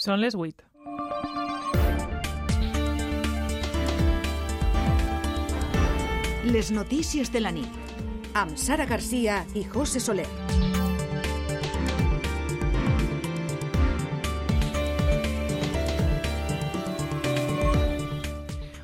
Són 0.00 0.22
les 0.22 0.32
8. 0.32 0.64
Les 6.54 6.70
notícies 6.72 7.28
de 7.28 7.44
la 7.44 7.52
nit 7.52 8.32
amb 8.32 8.56
Sara 8.56 8.88
Garcia 8.88 9.42
i 9.52 9.66
José 9.68 10.00
Soler. 10.00 10.69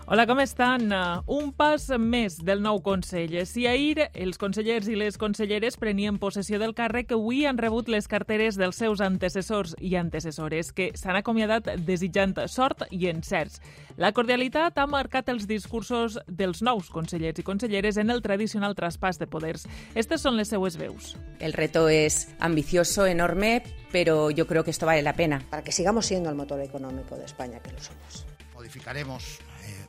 Hola, 0.08 0.24
com 0.24 0.38
estan? 0.38 0.92
Uh, 0.94 1.24
Un 1.26 1.48
pas 1.50 1.82
més 1.98 2.36
del 2.46 2.60
nou 2.62 2.78
Consell. 2.78 3.32
Si 3.42 3.64
ahir 3.66 4.04
els 4.14 4.38
consellers 4.38 4.86
i 4.86 4.94
les 4.94 5.16
conselleres 5.18 5.74
prenien 5.82 6.20
possessió 6.22 6.60
del 6.62 6.76
càrrec, 6.78 7.10
avui 7.16 7.40
han 7.42 7.58
rebut 7.58 7.88
les 7.90 8.06
carteres 8.06 8.54
dels 8.54 8.78
seus 8.78 9.02
antecessors 9.02 9.74
i 9.82 9.96
antecessores, 9.98 10.70
que 10.70 10.92
s'han 10.94 11.18
acomiadat 11.18 11.72
desitjant 11.82 12.36
sort 12.46 12.84
i 12.94 13.08
encerts. 13.10 13.58
La 13.98 14.12
cordialitat 14.14 14.78
ha 14.78 14.86
marcat 14.86 15.26
els 15.34 15.48
discursos 15.50 16.20
dels 16.28 16.62
nous 16.62 16.86
consellers 16.94 17.42
i 17.42 17.46
conselleres 17.50 17.98
en 17.98 18.14
el 18.14 18.22
tradicional 18.22 18.78
traspàs 18.78 19.18
de 19.18 19.26
poders. 19.26 19.66
Estas 19.98 20.22
són 20.22 20.38
les 20.38 20.54
seues 20.54 20.78
veus. 20.78 21.16
El 21.40 21.52
reto 21.52 21.88
es 21.88 22.28
ambicioso, 22.38 23.06
enorme, 23.10 23.64
pero 23.90 24.30
yo 24.30 24.46
creo 24.46 24.62
que 24.62 24.70
esto 24.70 24.86
vale 24.86 25.02
la 25.02 25.14
pena. 25.18 25.42
para 25.50 25.64
que 25.64 25.72
sigamos 25.72 26.06
siendo 26.06 26.30
el 26.30 26.36
motor 26.36 26.60
económico 26.60 27.16
de 27.16 27.24
España, 27.24 27.58
que 27.58 27.72
lo 27.72 27.80
somos. 27.80 28.24
modificaremos 28.54 29.38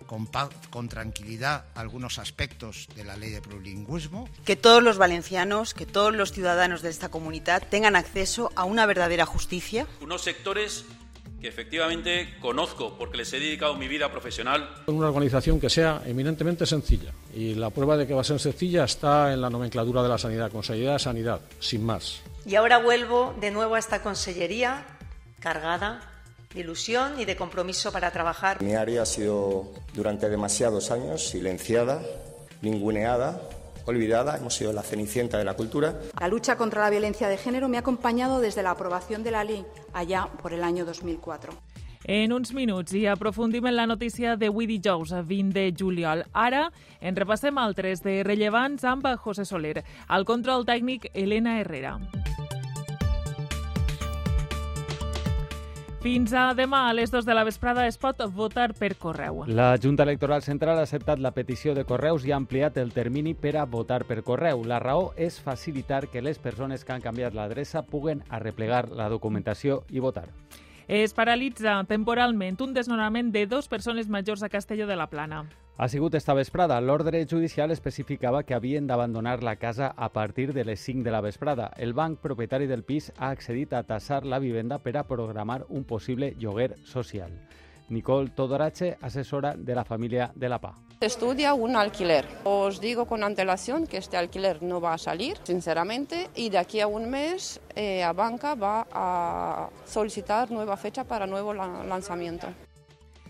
con, 0.07 0.25
paz- 0.25 0.49
con 0.71 0.89
tranquilidad 0.89 1.65
algunos 1.75 2.17
aspectos 2.17 2.87
de 2.95 3.03
la 3.03 3.15
ley 3.17 3.29
de 3.29 3.41
plurilingüismo. 3.41 4.27
que 4.45 4.55
todos 4.55 4.81
los 4.81 4.97
valencianos, 4.97 5.73
que 5.73 5.85
todos 5.85 6.15
los 6.15 6.31
ciudadanos 6.31 6.81
de 6.81 6.89
esta 6.89 7.09
comunidad 7.09 7.61
tengan 7.69 7.95
acceso 7.95 8.51
a 8.55 8.63
una 8.63 8.85
verdadera 8.87 9.25
justicia. 9.27 9.85
unos 10.01 10.23
sectores 10.23 10.85
que 11.41 11.49
efectivamente 11.49 12.33
conozco 12.41 12.97
porque 12.97 13.17
les 13.17 13.31
he 13.33 13.39
dedicado 13.39 13.75
mi 13.75 13.87
vida 13.87 14.09
profesional 14.11 14.73
Una 14.87 15.07
organización 15.07 15.59
que 15.59 15.69
sea 15.69 16.01
eminentemente 16.07 16.65
sencilla. 16.65 17.11
Y 17.35 17.53
la 17.53 17.69
prueba 17.69 17.95
de 17.95 18.07
que 18.07 18.15
va 18.15 18.21
a 18.21 18.23
ser 18.23 18.39
sencilla 18.39 18.85
está 18.85 19.31
en 19.31 19.41
la 19.41 19.49
nomenclatura 19.51 20.01
de 20.01 20.09
la 20.09 20.17
sanidad, 20.17 20.49
Consejería 20.51 20.93
de 20.93 20.99
Sanidad, 20.99 21.41
sin 21.59 21.85
más. 21.85 22.21
Y 22.47 22.55
ahora 22.55 22.79
vuelvo 22.79 23.35
de 23.39 23.51
nuevo 23.51 23.75
a 23.75 23.79
esta 23.79 24.01
consellería 24.01 24.83
cargada 25.39 26.01
de 26.53 26.59
ilusión 26.59 27.19
y 27.19 27.25
de 27.25 27.35
compromiso 27.35 27.91
para 27.91 28.11
trabajar. 28.11 28.61
Mi 28.61 28.75
área 28.75 29.03
ha 29.03 29.05
sido 29.05 29.71
durante 29.93 30.29
demasiados 30.29 30.91
años 30.91 31.27
silenciada, 31.27 32.01
ninguneada, 32.61 33.41
olvidada. 33.85 34.37
Hemos 34.37 34.55
sido 34.55 34.73
la 34.73 34.83
cenicienta 34.83 35.37
de 35.37 35.45
la 35.45 35.55
cultura. 35.55 35.99
La 36.19 36.27
lucha 36.27 36.57
contra 36.57 36.81
la 36.81 36.89
violencia 36.89 37.27
de 37.27 37.37
género 37.37 37.69
me 37.69 37.77
ha 37.77 37.81
acompañado 37.81 38.39
desde 38.39 38.63
la 38.63 38.71
aprobación 38.71 39.23
de 39.23 39.31
la 39.31 39.43
ley 39.43 39.65
allá 39.93 40.29
por 40.41 40.53
el 40.53 40.63
año 40.63 40.85
2004. 40.85 41.51
En 42.07 42.31
uns 42.31 42.53
minuts 42.53 42.93
i 42.95 43.01
aprofundim 43.11 43.65
en 43.67 43.75
la 43.75 43.85
notícia 43.85 44.37
d'avui 44.39 44.67
dijous, 44.69 45.11
20 45.11 45.51
de 45.59 45.73
juliol. 45.75 46.23
Ara 46.31 46.69
en 47.01 47.19
repassem 47.19 47.57
altres 47.59 47.99
de 48.05 48.21
rellevants 48.23 48.87
amb 48.87 49.09
José 49.19 49.43
Soler. 49.43 49.83
Al 50.07 50.23
control 50.23 50.63
tècnic, 50.65 51.11
Elena 51.13 51.59
Herrera. 51.59 51.97
Fins 56.07 56.31
a 56.31 56.53
demà 56.55 56.85
a 56.87 56.93
les 56.95 57.11
2 57.11 57.25
de 57.27 57.33
la 57.35 57.41
vesprada 57.43 57.83
es 57.83 57.97
pot 57.99 58.21
votar 58.31 58.69
per 58.79 58.93
correu. 58.95 59.41
La 59.51 59.73
Junta 59.83 60.05
Electoral 60.07 60.39
Central 60.45 60.79
ha 60.79 60.85
acceptat 60.87 61.19
la 61.19 61.33
petició 61.35 61.73
de 61.75 61.83
correus 61.89 62.23
i 62.23 62.31
ha 62.31 62.37
ampliat 62.39 62.77
el 62.79 62.93
termini 62.95 63.33
per 63.35 63.57
a 63.59 63.65
votar 63.67 64.05
per 64.07 64.21
correu. 64.23 64.63
La 64.63 64.79
raó 64.79 65.09
és 65.17 65.41
facilitar 65.43 66.05
que 66.07 66.23
les 66.23 66.39
persones 66.39 66.87
que 66.87 66.95
han 66.95 67.03
canviat 67.03 67.35
l'adreça 67.35 67.83
puguen 67.83 68.23
arreplegar 68.29 68.85
la 68.87 69.09
documentació 69.11 69.81
i 69.91 69.99
votar. 69.99 70.29
Es 70.87 71.11
paralitza 71.11 71.81
temporalment 71.83 72.61
un 72.63 72.73
desnonament 72.73 73.33
de 73.33 73.41
dos 73.45 73.67
persones 73.67 74.07
majors 74.07 74.41
a 74.41 74.47
Castelló 74.47 74.87
de 74.87 74.95
la 74.95 75.09
Plana. 75.11 75.41
Ha 75.75 75.89
sigut 75.89 76.15
esta 76.15 76.33
vesprada. 76.33 76.79
L'ordre 76.79 77.25
judicial 77.27 77.71
especificava 77.71 78.43
que 78.43 78.55
havien 78.55 78.87
d'abandonar 78.87 79.43
la 79.43 79.57
casa 79.57 79.93
a 79.97 80.07
partir 80.13 80.53
de 80.53 80.63
les 80.63 80.79
5 80.79 81.03
de 81.03 81.11
la 81.11 81.19
vesprada. 81.19 81.73
El 81.75 81.93
banc 81.93 82.21
propietari 82.23 82.67
del 82.67 82.85
pis 82.87 83.11
ha 83.17 83.31
accedit 83.31 83.73
a 83.73 83.83
tassar 83.83 84.25
la 84.25 84.39
vivenda 84.39 84.79
per 84.79 84.95
a 84.95 85.03
programar 85.03 85.65
un 85.67 85.83
possible 85.83 86.33
lloguer 86.39 86.77
social. 86.85 87.35
Nicole 87.89 88.29
Todorache, 88.29 88.97
asesora 89.01 89.55
de 89.55 89.73
la 89.75 89.83
família 89.85 90.31
de 90.35 90.49
la 90.49 90.59
PA. 90.59 90.73
Estudia 90.99 91.53
un 91.53 91.75
alquiler. 91.75 92.25
Os 92.43 92.81
digo 92.81 93.05
con 93.05 93.23
antelación 93.23 93.85
que 93.85 93.97
este 93.97 94.17
alquiler 94.17 94.63
no 94.63 94.81
va 94.81 94.93
a 94.93 94.97
salir, 94.97 95.37
sinceramente, 95.43 96.29
y 96.35 96.49
de 96.49 96.57
aquí 96.57 96.79
a 96.79 96.87
un 96.87 97.09
mes 97.09 97.61
eh, 97.75 98.03
a 98.03 98.13
banca 98.13 98.55
va 98.55 98.87
a 98.91 99.69
solicitar 99.85 100.49
nueva 100.51 100.75
fecha 100.75 101.03
para 101.03 101.27
nuevo 101.27 101.53
la- 101.53 101.83
lanzamiento. 101.83 102.47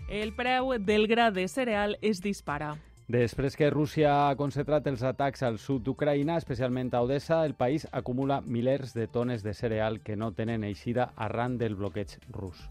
El 0.08 0.32
preu 0.34 0.72
del 0.80 1.06
gra 1.06 1.30
de 1.30 1.46
cereal 1.48 1.98
es 2.00 2.20
dispara. 2.22 2.76
Després 3.08 3.56
que 3.56 3.70
Rússia 3.70 4.28
ha 4.28 4.36
concentrat 4.36 4.86
els 4.86 5.02
atacs 5.02 5.42
al 5.42 5.56
sud 5.58 5.80
d'Ucraïna, 5.84 6.36
especialment 6.36 6.90
a 6.94 7.00
Odessa, 7.00 7.44
el 7.46 7.54
país 7.54 7.86
acumula 7.92 8.42
milers 8.42 8.92
de 8.92 9.06
tones 9.08 9.42
de 9.42 9.54
cereal 9.54 10.00
que 10.00 10.16
no 10.16 10.32
tenen 10.32 10.64
eixida 10.64 11.12
arran 11.16 11.56
del 11.56 11.74
bloqueig 11.74 12.18
rus. 12.28 12.68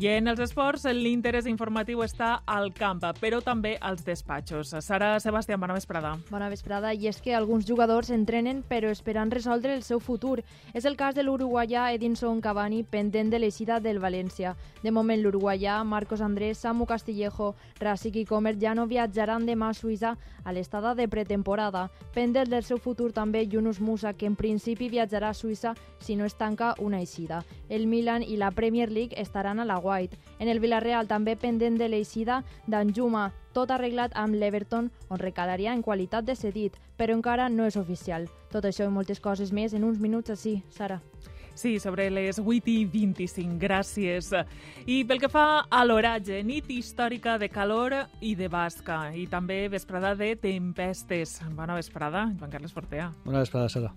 I 0.00 0.06
en 0.08 0.24
els 0.30 0.40
esports, 0.40 0.86
l'interès 0.88 1.44
informatiu 1.44 2.00
està 2.00 2.38
al 2.48 2.70
camp, 2.72 3.02
però 3.20 3.42
també 3.44 3.74
als 3.76 4.06
despatxos. 4.06 4.70
Sara 4.80 5.18
Sebastián, 5.20 5.60
bona 5.60 5.76
vesprada. 5.76 6.14
Bona 6.30 6.48
vesprada, 6.48 6.94
i 6.96 7.10
és 7.10 7.20
que 7.20 7.34
alguns 7.36 7.66
jugadors 7.68 8.08
entrenen 8.08 8.62
però 8.64 8.88
esperant 8.88 9.30
resoldre 9.30 9.74
el 9.76 9.82
seu 9.84 10.00
futur. 10.00 10.40
És 10.72 10.86
el 10.88 10.96
cas 10.96 11.14
de 11.14 11.26
l'uruguaià 11.26 11.90
Edinson 11.92 12.40
Cavani, 12.40 12.86
pendent 12.88 13.28
de 13.28 13.42
l'eixida 13.42 13.80
del 13.84 14.00
València. 14.00 14.54
De 14.82 14.90
moment, 14.90 15.20
l'uruguaià 15.20 15.82
Marcos 15.84 16.24
Andrés, 16.24 16.64
Samu 16.64 16.88
Castillejo, 16.88 17.52
Rasic 17.78 18.16
i 18.16 18.24
Comer 18.24 18.56
ja 18.56 18.72
no 18.74 18.88
viatjaran 18.88 19.44
demà 19.44 19.68
a 19.68 19.76
Suïssa 19.76 20.16
a 20.44 20.52
l'estada 20.52 20.94
de 20.94 21.08
pretemporada. 21.08 21.90
Pendent 22.14 22.50
del 22.50 22.64
seu 22.64 22.78
futur 22.78 23.12
també 23.12 23.44
Yunus 23.46 23.80
Musa, 23.80 24.12
que 24.12 24.26
en 24.26 24.36
principi 24.36 24.88
viatjarà 24.88 25.30
a 25.30 25.34
Suïssa 25.34 25.74
si 26.00 26.16
no 26.16 26.24
es 26.24 26.34
tanca 26.34 26.74
una 26.78 27.00
eixida. 27.00 27.42
El 27.68 27.86
Milan 27.86 28.22
i 28.22 28.36
la 28.36 28.50
Premier 28.50 28.90
League 28.90 29.20
estaran 29.20 29.60
a 29.60 29.64
la 29.64 29.78
White. 29.78 30.18
En 30.38 30.48
el 30.48 30.60
Villarreal 30.60 31.08
també 31.08 31.36
pendent 31.36 31.78
de 31.78 31.88
l'eixida 31.88 32.42
d'Anjuma, 32.66 33.32
tot 33.52 33.70
arreglat 33.70 34.12
amb 34.16 34.34
l'Everton, 34.34 34.90
on 35.08 35.18
recalaria 35.18 35.72
en 35.72 35.82
qualitat 35.82 36.24
de 36.24 36.36
cedit, 36.36 36.78
però 36.96 37.14
encara 37.14 37.48
no 37.48 37.66
és 37.66 37.76
oficial. 37.76 38.28
Tot 38.50 38.64
això 38.64 38.88
i 38.88 38.92
moltes 38.92 39.20
coses 39.20 39.52
més 39.52 39.74
en 39.74 39.84
uns 39.84 40.00
minuts 40.00 40.30
així, 40.30 40.62
Sara. 40.70 41.00
Sí, 41.54 41.78
sobre 41.78 42.08
les 42.10 42.38
8 42.40 42.70
i 42.72 42.84
25, 42.88 43.58
gràcies. 43.60 44.32
I 44.86 45.02
pel 45.08 45.20
que 45.20 45.28
fa 45.32 45.64
a 45.68 45.82
l'oratge, 45.84 46.40
nit 46.46 46.70
històrica 46.72 47.36
de 47.38 47.50
calor 47.52 47.94
i 48.20 48.34
de 48.38 48.48
basca, 48.48 49.04
i 49.14 49.26
també 49.30 49.66
vesprada 49.72 50.14
de 50.18 50.32
tempestes. 50.40 51.40
Bona 51.56 51.76
vesprada, 51.78 52.26
Joan 52.38 52.50
Carles 52.50 52.72
Fortea. 52.72 53.12
Bona 53.24 53.44
vesprada, 53.44 53.68
Sara. 53.68 53.92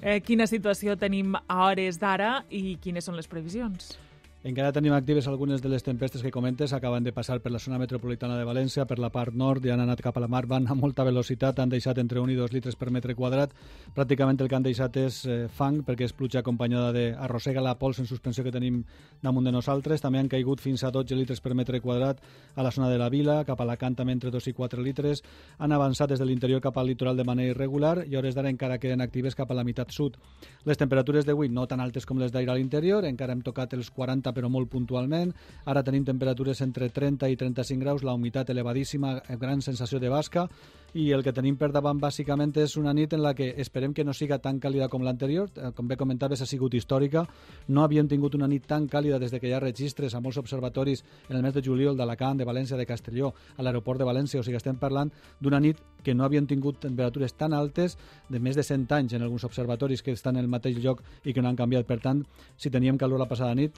Eh, 0.00 0.20
quina 0.24 0.46
situació 0.48 0.96
tenim 0.96 1.34
a 1.36 1.58
hores 1.66 1.98
d'ara 2.00 2.44
i 2.48 2.76
quines 2.80 3.04
són 3.04 3.18
les 3.20 3.28
previsions? 3.28 3.98
Encara 4.42 4.72
tenim 4.72 4.94
actives 4.96 5.26
algunes 5.28 5.60
de 5.60 5.68
les 5.68 5.82
tempestes 5.84 6.22
que 6.24 6.30
comentes, 6.32 6.72
acaben 6.72 7.04
de 7.04 7.12
passar 7.12 7.42
per 7.44 7.50
la 7.52 7.58
zona 7.60 7.76
metropolitana 7.76 8.38
de 8.38 8.46
València, 8.48 8.86
per 8.88 8.96
la 8.98 9.10
part 9.12 9.34
nord, 9.36 9.66
i 9.66 9.68
han 9.68 9.82
anat 9.84 10.00
cap 10.00 10.16
a 10.16 10.20
la 10.24 10.30
mar, 10.32 10.46
van 10.48 10.64
a 10.64 10.72
molta 10.72 11.04
velocitat, 11.04 11.58
han 11.60 11.68
deixat 11.68 11.98
entre 12.00 12.22
1 12.22 12.32
i 12.32 12.36
2 12.38 12.54
litres 12.54 12.78
per 12.80 12.88
metre 12.88 13.12
quadrat. 13.14 13.52
Pràcticament 13.92 14.40
el 14.40 14.48
que 14.48 14.56
han 14.56 14.64
deixat 14.64 14.96
és 14.96 15.18
eh, 15.26 15.36
fang, 15.52 15.82
perquè 15.84 16.08
és 16.08 16.16
pluja 16.16 16.40
acompanyada 16.40 16.94
de 16.96 17.02
arrossega 17.12 17.60
la 17.60 17.74
pols 17.76 18.00
en 18.00 18.08
suspensió 18.08 18.40
que 18.42 18.54
tenim 18.54 18.78
damunt 19.20 19.44
de 19.44 19.52
nosaltres. 19.52 20.00
També 20.00 20.22
han 20.22 20.32
caigut 20.32 20.64
fins 20.64 20.86
a 20.88 20.90
12 20.90 21.20
litres 21.20 21.44
per 21.44 21.52
metre 21.52 21.82
quadrat 21.84 22.24
a 22.56 22.64
la 22.64 22.72
zona 22.72 22.88
de 22.88 22.96
la 22.96 23.10
vila, 23.12 23.42
cap 23.44 23.60
a 23.60 23.68
Alacant 23.68 24.00
també 24.00 24.16
entre 24.16 24.32
2 24.32 24.48
i 24.48 24.56
4 24.56 24.80
litres. 24.80 25.20
Han 25.58 25.76
avançat 25.76 26.14
des 26.14 26.18
de 26.18 26.24
l'interior 26.24 26.64
cap 26.64 26.80
al 26.80 26.88
litoral 26.88 27.20
de 27.20 27.28
manera 27.28 27.52
irregular 27.52 28.06
i 28.08 28.16
hores 28.16 28.40
d'ara 28.40 28.48
encara 28.48 28.80
queden 28.80 29.04
actives 29.04 29.36
cap 29.36 29.52
a 29.52 29.60
la 29.60 29.68
meitat 29.68 29.92
sud. 29.92 30.16
Les 30.64 30.80
temperatures 30.80 31.28
d'avui 31.28 31.52
no 31.52 31.68
tan 31.68 31.84
altes 31.84 32.08
com 32.08 32.16
les 32.16 32.32
d'ahir 32.32 32.48
a 32.48 32.56
l'interior, 32.56 33.04
encara 33.04 33.36
hem 33.36 33.44
tocat 33.44 33.76
els 33.76 33.92
40 33.92 34.29
però 34.34 34.50
molt 34.50 34.70
puntualment. 34.70 35.32
Ara 35.64 35.84
tenim 35.86 36.04
temperatures 36.04 36.60
entre 36.66 36.90
30 36.90 37.30
i 37.30 37.36
35 37.36 37.80
graus, 37.80 38.02
la 38.02 38.14
humitat 38.14 38.50
elevadíssima, 38.50 39.20
gran 39.38 39.62
sensació 39.62 40.00
de 40.00 40.10
basca 40.10 40.48
i 40.94 41.12
el 41.14 41.22
que 41.22 41.32
tenim 41.32 41.54
per 41.54 41.70
davant 41.70 42.00
bàsicament 42.02 42.50
és 42.58 42.74
una 42.76 42.92
nit 42.92 43.12
en 43.14 43.22
la 43.22 43.30
que 43.38 43.52
esperem 43.62 43.94
que 43.94 44.02
no 44.02 44.12
siga 44.12 44.40
tan 44.42 44.58
càlida 44.58 44.88
com 44.90 45.04
l'anterior, 45.06 45.50
Eh, 45.60 45.72
com 45.76 45.88
bé 45.88 45.96
comentaves 45.96 46.40
ha 46.40 46.46
sigut 46.46 46.74
històrica, 46.74 47.26
no 47.68 47.82
havíem 47.84 48.08
tingut 48.08 48.34
una 48.34 48.48
nit 48.48 48.66
tan 48.66 48.88
càlida 48.88 49.18
des 49.18 49.30
de 49.30 49.40
que 49.40 49.48
hi 49.48 49.52
ha 49.52 49.60
registres 49.60 50.14
a 50.14 50.20
molts 50.20 50.38
observatoris 50.38 51.04
en 51.28 51.36
el 51.36 51.42
mes 51.42 51.54
de 51.54 51.62
juliol 51.62 51.96
d'Alacant, 51.96 52.38
de 52.38 52.46
València, 52.48 52.76
de 52.76 52.86
Castelló, 52.86 53.34
a 53.56 53.62
l'aeroport 53.62 53.98
de 53.98 54.08
València, 54.08 54.40
o 54.40 54.42
sigui 54.42 54.56
estem 54.56 54.76
parlant 54.76 55.12
d'una 55.40 55.60
nit 55.60 55.78
que 56.02 56.14
no 56.14 56.24
havien 56.24 56.46
tingut 56.46 56.80
temperatures 56.80 57.36
tan 57.36 57.52
altes 57.52 57.98
de 58.28 58.40
més 58.40 58.56
de 58.56 58.62
100 58.62 58.90
anys 58.92 59.12
en 59.12 59.22
alguns 59.22 59.44
observatoris 59.44 60.02
que 60.02 60.12
estan 60.12 60.36
en 60.36 60.44
el 60.44 60.48
mateix 60.48 60.78
lloc 60.78 61.02
i 61.24 61.34
que 61.34 61.42
no 61.42 61.48
han 61.48 61.56
canviat. 61.56 61.86
Per 61.86 62.00
tant, 62.00 62.24
si 62.56 62.70
teníem 62.70 62.96
calor 62.96 63.18
la 63.18 63.28
passada 63.28 63.54
nit, 63.54 63.76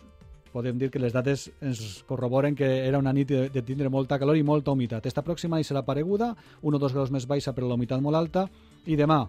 podem 0.52 0.78
dir 0.78 0.90
que 0.92 1.00
les 1.00 1.14
dates 1.14 1.48
ens 1.60 2.02
corroboren 2.08 2.54
que 2.54 2.68
era 2.86 3.00
una 3.00 3.12
nit 3.12 3.28
de, 3.28 3.46
de 3.52 3.62
tindre 3.66 3.90
molta 3.90 4.18
calor 4.20 4.36
i 4.36 4.44
molta 4.44 4.72
humitat. 4.72 5.06
Esta 5.08 5.24
pròxima 5.24 5.58
nit 5.58 5.68
serà 5.68 5.84
pareguda, 5.86 6.34
1 6.60 6.76
o 6.76 6.80
2 6.82 6.96
graus 6.96 7.12
més 7.14 7.26
baixa 7.26 7.54
però 7.56 7.70
la 7.70 7.78
humitat 7.78 8.02
molt 8.04 8.20
alta, 8.20 8.48
i 8.86 8.98
demà 8.98 9.24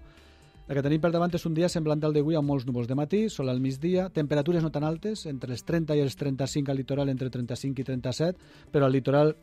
El 0.64 0.78
que 0.78 0.82
tenim 0.86 1.02
per 1.04 1.10
davant 1.12 1.34
és 1.36 1.44
un 1.44 1.54
dia 1.54 1.68
semblant 1.68 2.00
al 2.08 2.14
d'avui 2.16 2.38
amb 2.40 2.48
molts 2.48 2.64
núvols 2.64 2.88
de 2.88 2.96
matí, 2.96 3.26
sol 3.28 3.50
al 3.52 3.60
migdia, 3.60 4.06
temperatures 4.16 4.64
no 4.64 4.70
tan 4.72 4.86
altes, 4.88 5.26
entre 5.28 5.52
els 5.52 5.66
30 5.68 5.98
i 6.00 6.00
els 6.00 6.16
35 6.16 6.72
al 6.72 6.80
litoral, 6.80 7.10
entre 7.12 7.28
35 7.30 7.84
i 7.84 7.88
37, 7.90 8.54
però 8.72 8.88
al 8.88 8.96
litoral 8.96 9.36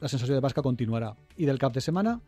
la 0.00 0.10
sensació 0.12 0.34
de 0.34 0.42
basca 0.44 0.60
continuarà. 0.60 1.14
I 1.40 1.48
del 1.48 1.58
cap 1.58 1.72
de 1.72 1.80
setmana, 1.80 2.18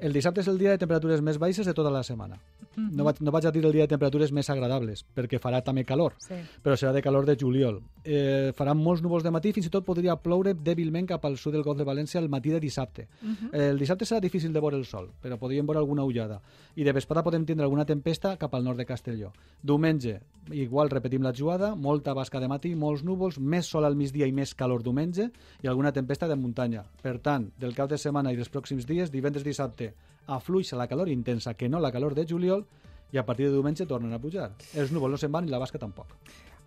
el 0.00 0.12
dissabte 0.12 0.40
és 0.40 0.48
el 0.48 0.58
dia 0.58 0.70
de 0.70 0.78
temperatures 0.78 1.20
més 1.22 1.38
baixes 1.38 1.66
de 1.66 1.74
tota 1.74 1.90
la 1.90 2.02
setmana. 2.02 2.38
Mm 2.76 2.88
-hmm. 2.88 2.92
no, 2.96 3.04
vaig, 3.04 3.20
no 3.20 3.30
vaig 3.30 3.46
a 3.46 3.50
dir 3.50 3.64
el 3.64 3.72
dia 3.72 3.82
de 3.82 3.88
temperatures 3.88 4.32
més 4.32 4.48
agradables, 4.50 5.04
perquè 5.14 5.38
farà 5.40 5.62
també 5.62 5.84
calor, 5.84 6.14
Sí. 6.18 6.34
però 6.62 6.76
serà 6.76 6.92
de 6.92 7.02
calor 7.02 7.26
de 7.26 7.36
juliol. 7.36 7.82
Eh, 8.04 8.52
faran 8.54 8.78
molts 8.78 9.02
núvols 9.02 9.22
de 9.22 9.30
matí, 9.30 9.52
fins 9.52 9.66
i 9.66 9.70
tot 9.70 9.84
podria 9.84 10.16
ploure 10.16 10.54
dèbilment 10.54 11.06
cap 11.06 11.24
al 11.24 11.36
sud 11.36 11.52
del 11.52 11.62
Golf 11.62 11.78
de 11.78 11.84
València 11.84 12.18
el 12.18 12.28
matí 12.28 12.50
de 12.50 12.60
dissabte. 12.60 13.08
Mhm. 13.20 13.50
El 13.52 13.78
dissabte 13.78 14.04
serà 14.04 14.20
difícil 14.20 14.52
de 14.52 14.60
veure 14.60 14.76
el 14.76 14.84
sol, 14.84 15.10
però 15.22 15.36
podríem 15.38 15.66
veure 15.66 15.78
alguna 15.78 16.04
ullada. 16.04 16.40
I 16.76 16.84
de 16.84 16.92
vesprada 16.92 17.22
podem 17.22 17.44
tindre 17.44 17.64
alguna 17.64 17.84
tempesta 17.84 18.36
cap 18.36 18.54
al 18.54 18.64
nord 18.64 18.78
de 18.78 18.86
Castelló. 18.86 19.32
Diumenge, 19.62 20.20
igual 20.52 20.88
repetim 20.88 21.22
la 21.22 21.32
jugada, 21.32 21.74
molta 21.74 22.14
basca 22.14 22.40
de 22.40 22.48
matí, 22.48 22.74
molts 22.74 23.04
núvols, 23.04 23.38
més 23.38 23.66
sol 23.66 23.84
al 23.84 23.96
migdia 23.96 24.26
i 24.26 24.32
més 24.32 24.54
calor 24.54 24.82
diumenge 24.82 25.30
i 25.62 25.66
alguna 25.66 25.92
tempesta 25.92 26.28
de 26.28 26.36
muntanya. 26.36 26.84
Per 27.02 27.18
tant, 27.18 27.50
del 27.58 27.74
cap 27.74 27.88
de 27.90 27.98
setmana 27.98 28.32
i 28.32 28.36
dels 28.36 28.50
pròxims 28.50 28.86
dies, 28.86 29.10
divendres 29.10 29.44
dissabte, 29.44 29.89
afluixa 30.26 30.76
la 30.76 30.88
calor 30.88 31.08
intensa, 31.08 31.54
que 31.54 31.68
no 31.68 31.80
la 31.80 31.92
calor 31.92 32.14
de 32.14 32.26
juliol, 32.28 32.66
i 33.12 33.18
a 33.18 33.26
partir 33.26 33.48
de 33.48 33.56
diumenge 33.56 33.86
tornen 33.86 34.12
a 34.14 34.20
pujar. 34.22 34.52
Els 34.74 34.92
núvols 34.94 35.16
no 35.16 35.18
se'n 35.18 35.32
van 35.32 35.48
i 35.48 35.50
la 35.50 35.58
basca 35.58 35.78
tampoc. 35.82 36.14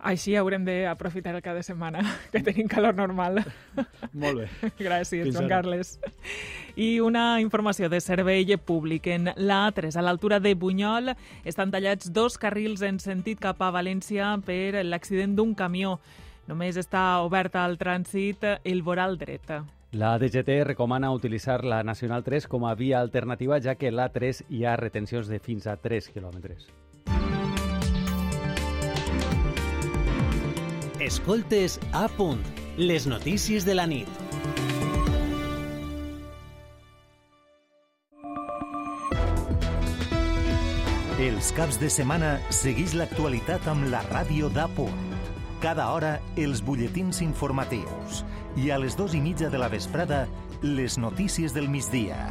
Així 0.04 0.34
haurem 0.36 0.66
d'aprofitar 0.66 1.32
el 1.32 1.40
cada 1.40 1.62
setmana, 1.64 2.02
que 2.32 2.42
tenim 2.44 2.68
calor 2.68 2.94
normal. 2.94 3.40
Molt 4.12 4.42
bé. 4.42 4.48
Gràcies, 4.76 5.24
Fins 5.24 5.38
Joan 5.38 5.46
ara. 5.46 5.62
Carles. 5.62 5.94
I 6.76 6.98
una 7.00 7.40
informació 7.40 7.88
de 7.88 8.02
servei 8.04 8.44
públic. 8.58 9.06
En 9.08 9.30
l'A3, 9.32 9.96
a 9.96 10.04
l'altura 10.04 10.40
de 10.44 10.52
Bunyol, 10.54 11.14
estan 11.44 11.72
tallats 11.72 12.12
dos 12.12 12.36
carrils 12.36 12.82
en 12.84 13.00
sentit 13.00 13.40
cap 13.40 13.62
a 13.62 13.70
València 13.72 14.34
per 14.44 14.84
l'accident 14.84 15.38
d'un 15.38 15.54
camió. 15.54 15.96
Només 16.50 16.76
està 16.76 17.22
oberta 17.24 17.64
al 17.64 17.78
trànsit 17.80 18.44
el 18.60 18.84
voral 18.84 19.16
dret. 19.16 19.56
La 19.94 20.18
DGT 20.18 20.64
recomana 20.64 21.12
utilitzar 21.12 21.62
la 21.62 21.84
Nacional 21.84 22.24
3 22.24 22.48
com 22.50 22.64
a 22.66 22.74
via 22.74 22.98
alternativa, 22.98 23.60
ja 23.62 23.76
que 23.78 23.92
l'A3 23.94 24.40
hi 24.50 24.64
ha 24.66 24.72
retencions 24.74 25.30
de 25.30 25.38
fins 25.38 25.68
a 25.70 25.76
3 25.78 26.08
quilòmetres. 26.10 26.66
Escoltes 30.98 31.78
a 31.92 32.08
punt. 32.16 32.42
Les 32.76 33.06
notícies 33.06 33.62
de 33.62 33.78
la 33.78 33.86
nit. 33.86 34.10
Els 41.22 41.54
caps 41.54 41.78
de 41.78 41.86
setmana 41.86 42.40
segueix 42.50 42.98
l'actualitat 42.98 43.70
amb 43.70 43.86
la 43.94 44.02
ràdio 44.10 44.50
d'Apunt. 44.50 45.12
Cada 45.62 45.92
hora, 45.94 46.16
els 46.36 46.66
butlletins 46.66 47.22
informatius. 47.22 48.24
I 48.56 48.70
a 48.70 48.76
les 48.78 48.94
dues 48.94 49.16
i 49.18 49.20
mitja 49.20 49.48
de 49.50 49.58
la 49.58 49.68
vesprada, 49.68 50.28
les 50.62 50.94
notícies 50.98 51.54
del 51.56 51.66
migdia. 51.68 52.28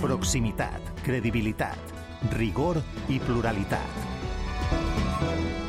Proximitat, 0.00 0.88
credibilitat, 1.04 1.92
rigor 2.32 2.80
i 3.12 3.20
pluralitat. 3.20 5.63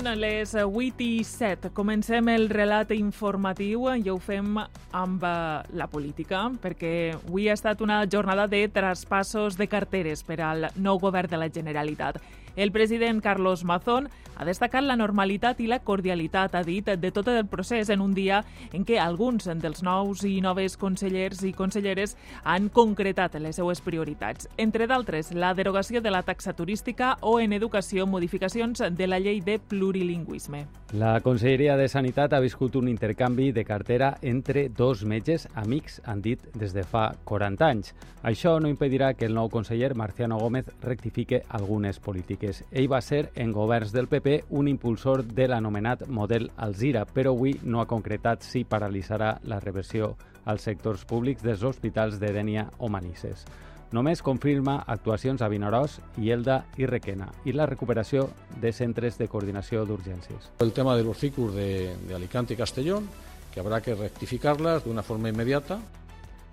Són 0.00 0.16
les 0.16 0.54
8 0.56 1.02
i 1.04 1.24
7. 1.28 1.68
Comencem 1.76 2.30
el 2.32 2.46
relat 2.48 2.94
informatiu 2.94 3.82
i 4.00 4.08
ho 4.08 4.14
fem 4.16 4.56
amb 4.56 5.26
eh, 5.28 5.32
la 5.76 5.88
política, 5.92 6.46
perquè 6.62 6.92
avui 7.18 7.50
ha 7.50 7.56
estat 7.58 7.82
una 7.84 7.98
jornada 8.08 8.46
de 8.48 8.62
traspassos 8.72 9.58
de 9.60 9.68
carteres 9.68 10.24
per 10.24 10.38
al 10.40 10.70
nou 10.80 10.96
govern 11.04 11.28
de 11.28 11.42
la 11.42 11.50
Generalitat. 11.52 12.16
El 12.56 12.72
president 12.72 13.22
Carlos 13.22 13.64
Mazón 13.64 14.08
ha 14.40 14.44
destacat 14.48 14.84
la 14.86 14.96
normalitat 14.96 15.58
i 15.60 15.66
la 15.68 15.82
cordialitat, 15.84 16.54
ha 16.56 16.62
dit, 16.64 16.86
de 16.96 17.10
tot 17.12 17.28
el 17.28 17.44
procés 17.46 17.90
en 17.92 18.00
un 18.00 18.14
dia 18.16 18.40
en 18.72 18.86
què 18.88 18.96
alguns 18.98 19.44
dels 19.60 19.82
nous 19.84 20.24
i 20.24 20.38
noves 20.40 20.78
consellers 20.80 21.42
i 21.44 21.52
conselleres 21.52 22.16
han 22.42 22.70
concretat 22.72 23.36
les 23.36 23.60
seues 23.60 23.82
prioritats. 23.84 24.48
Entre 24.56 24.86
d'altres, 24.88 25.34
la 25.36 25.52
derogació 25.54 26.00
de 26.00 26.10
la 26.10 26.22
taxa 26.24 26.54
turística 26.56 27.18
o 27.20 27.38
en 27.40 27.52
educació 27.52 28.06
modificacions 28.06 28.80
de 28.96 29.06
la 29.06 29.20
llei 29.20 29.42
de 29.44 29.58
plurilingüisme. 29.58 30.64
La 30.96 31.20
Conselleria 31.20 31.76
de 31.76 31.86
Sanitat 31.88 32.32
ha 32.32 32.40
viscut 32.40 32.74
un 32.80 32.88
intercanvi 32.88 33.52
de 33.52 33.64
cartera 33.64 34.16
entre 34.22 34.68
dos 34.68 35.04
metges 35.04 35.46
amics, 35.54 36.00
han 36.04 36.24
dit 36.24 36.40
des 36.56 36.72
de 36.72 36.82
fa 36.82 37.10
40 37.28 37.68
anys. 37.68 37.92
Això 38.24 38.56
no 38.60 38.72
impedirà 38.72 39.12
que 39.14 39.28
el 39.28 39.36
nou 39.36 39.52
conseller 39.52 39.94
Marciano 39.94 40.40
Gómez 40.40 40.72
rectifique 40.80 41.44
algunes 41.48 42.00
polítiques. 42.00 42.39
Ell 42.40 42.88
va 42.90 43.00
ser, 43.04 43.30
en 43.34 43.52
governs 43.52 43.92
del 43.92 44.08
PP, 44.08 44.44
un 44.56 44.68
impulsor 44.68 45.24
de 45.24 45.46
l'anomenat 45.48 46.06
model 46.08 46.50
Alzira, 46.56 47.04
però 47.04 47.34
avui 47.34 47.58
no 47.62 47.80
ha 47.80 47.88
concretat 47.90 48.42
si 48.46 48.64
paralitzarà 48.64 49.36
la 49.44 49.60
reversió 49.60 50.14
als 50.44 50.64
sectors 50.64 51.04
públics 51.04 51.44
dels 51.44 51.62
hospitals 51.62 52.18
de 52.20 52.32
Dènia 52.32 52.68
o 52.78 52.88
Manises. 52.88 53.44
Només 53.92 54.22
confirma 54.22 54.84
actuacions 54.86 55.42
a 55.42 55.48
Vinaròs, 55.50 55.98
Ielda 56.16 56.60
i 56.78 56.86
Requena 56.86 57.26
i 57.44 57.52
la 57.52 57.66
recuperació 57.66 58.28
de 58.62 58.70
centres 58.72 59.18
de 59.18 59.26
coordinació 59.28 59.82
d'urgències. 59.84 60.52
El 60.62 60.72
tema 60.72 60.94
de 60.96 61.02
los 61.04 61.18
CICUR 61.18 61.50
de, 61.52 61.96
de 62.06 62.14
Alicante 62.14 62.54
y 62.54 62.56
Castellón, 62.56 63.08
que 63.52 63.58
habrá 63.58 63.80
que 63.80 63.96
rectificarlas 63.96 64.84
de 64.84 64.90
una 64.90 65.02
forma 65.02 65.28
inmediata. 65.28 65.80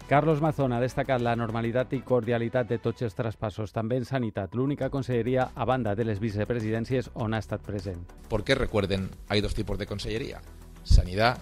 Carlos 0.07 0.39
Mazón 0.39 0.71
ha 0.71 0.79
destacat 0.79 1.19
la 1.19 1.33
normalitat 1.35 1.91
i 1.91 1.97
cordialitat 1.99 2.69
de 2.69 2.77
tots 2.79 3.03
els 3.03 3.15
traspassos, 3.15 3.73
també 3.75 3.97
en 3.99 4.05
sanitat, 4.07 4.53
l'única 4.55 4.87
conselleria 4.89 5.49
a 5.53 5.65
banda 5.67 5.97
de 5.99 6.05
les 6.07 6.21
vicepresidències 6.23 7.09
on 7.13 7.35
ha 7.35 7.41
estat 7.43 7.59
present. 7.65 8.05
Porque 8.29 8.55
recuerden, 8.55 9.09
hay 9.27 9.41
dos 9.41 9.53
tipos 9.53 9.77
de 9.77 9.85
consellería, 9.85 10.39
sanidad 10.83 11.37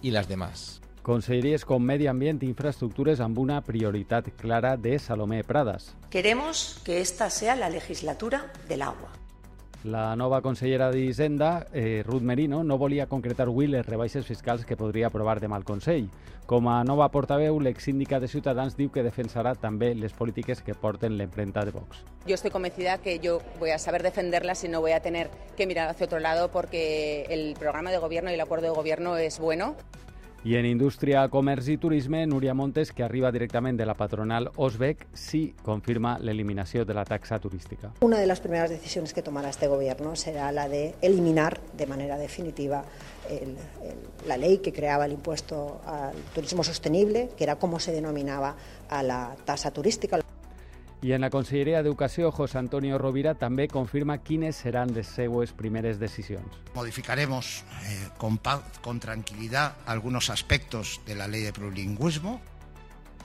y 0.00 0.10
las 0.10 0.26
demás. 0.26 0.80
Conselleries 1.02 1.66
com 1.66 1.84
Medi 1.84 2.08
Ambient 2.08 2.40
i 2.42 2.48
Infraestructures 2.48 3.20
amb 3.20 3.36
una 3.38 3.60
prioritat 3.60 4.32
clara 4.40 4.78
de 4.78 4.98
Salomé 4.98 5.44
Pradas. 5.44 5.92
Queremos 6.08 6.80
que 6.82 7.02
esta 7.02 7.28
sea 7.28 7.56
la 7.56 7.68
legislatura 7.68 8.50
del 8.70 8.82
agua. 8.82 9.12
La 9.86 10.16
nova 10.16 10.40
consellera 10.42 10.90
d'Hisenda, 10.90 11.68
eh, 11.72 12.02
Ruth 12.04 12.22
Merino, 12.22 12.64
no 12.64 12.76
volia 12.76 13.06
concretar 13.06 13.44
avui 13.46 13.68
les 13.70 13.86
rebaixes 13.86 14.26
fiscals 14.26 14.64
que 14.66 14.74
podria 14.74 15.06
aprovar 15.06 15.36
demà 15.38 15.60
el 15.60 15.66
Consell. 15.68 16.08
Com 16.50 16.66
a 16.66 16.80
nova 16.82 17.06
portaveu, 17.14 17.60
l'exsíndica 17.62 18.18
de 18.18 18.26
Ciutadans 18.26 18.74
diu 18.74 18.90
que 18.90 19.04
defensarà 19.06 19.54
també 19.54 19.92
les 19.94 20.10
polítiques 20.12 20.64
que 20.66 20.74
porten 20.74 21.14
l'empremta 21.14 21.62
de 21.62 21.70
Vox. 21.70 22.02
Yo 22.26 22.34
estoy 22.34 22.50
convencida 22.50 22.98
que 22.98 23.20
yo 23.20 23.38
voy 23.60 23.70
a 23.70 23.78
saber 23.78 24.02
defenderlas 24.02 24.64
y 24.64 24.68
no 24.68 24.80
voy 24.80 24.90
a 24.90 25.02
tener 25.02 25.30
que 25.56 25.68
mirar 25.68 25.88
hacia 25.88 26.06
otro 26.06 26.18
lado 26.18 26.50
porque 26.50 27.26
el 27.30 27.54
programa 27.54 27.92
de 27.92 27.98
gobierno 27.98 28.32
y 28.32 28.34
el 28.34 28.40
acuerdo 28.40 28.66
de 28.66 28.74
gobierno 28.74 29.16
es 29.16 29.38
bueno. 29.38 29.76
I 30.46 30.54
en 30.54 30.66
Indústria, 30.70 31.24
Comerç 31.26 31.72
i 31.72 31.74
Turisme, 31.76 32.20
Núria 32.30 32.52
Montes, 32.54 32.92
que 32.94 33.02
arriba 33.02 33.32
directament 33.34 33.74
de 33.74 33.82
la 33.82 33.96
patronal 33.98 34.52
Osbec, 34.62 35.00
sí 35.10 35.56
confirma 35.66 36.20
l'eliminació 36.22 36.84
de 36.86 36.94
la 36.94 37.02
taxa 37.04 37.40
turística. 37.42 37.90
Una 38.06 38.20
de 38.20 38.28
las 38.28 38.38
primeras 38.38 38.70
decisiones 38.70 39.12
que 39.12 39.22
tomará 39.26 39.48
este 39.50 39.66
Gobierno 39.66 40.14
será 40.14 40.52
la 40.52 40.68
de 40.68 40.94
eliminar 41.02 41.58
de 41.76 41.86
manera 41.88 42.16
definitiva 42.16 42.84
la 44.28 44.36
ley 44.36 44.58
que 44.58 44.72
creaba 44.72 45.06
el 45.06 45.18
impuesto 45.18 45.80
al 45.84 46.14
turismo 46.32 46.62
sostenible, 46.62 47.30
que 47.36 47.42
era 47.42 47.56
como 47.56 47.80
se 47.80 47.90
denominaba 47.90 48.54
a 48.88 49.02
la 49.02 49.34
tasa 49.44 49.72
turística. 49.72 50.20
I 51.02 51.12
en 51.12 51.20
la 51.20 51.28
Conselleria 51.28 51.82
d'Educació, 51.82 52.30
José 52.32 52.56
Antonio 52.58 52.96
Rovira 52.96 53.34
també 53.36 53.66
confirma 53.68 54.16
quines 54.24 54.56
seran 54.56 54.94
les 54.96 55.10
seues 55.12 55.52
primeres 55.52 56.00
decisions. 56.00 56.56
Modificaremos 56.74 57.64
eh, 57.84 58.08
con, 58.16 58.38
paz, 58.38 58.62
con 58.80 58.98
tranquilidad 58.98 59.76
algunos 59.84 60.30
aspectos 60.30 61.00
de 61.06 61.14
la 61.14 61.28
ley 61.28 61.42
de 61.42 61.52
plurilingüismo. 61.52 62.40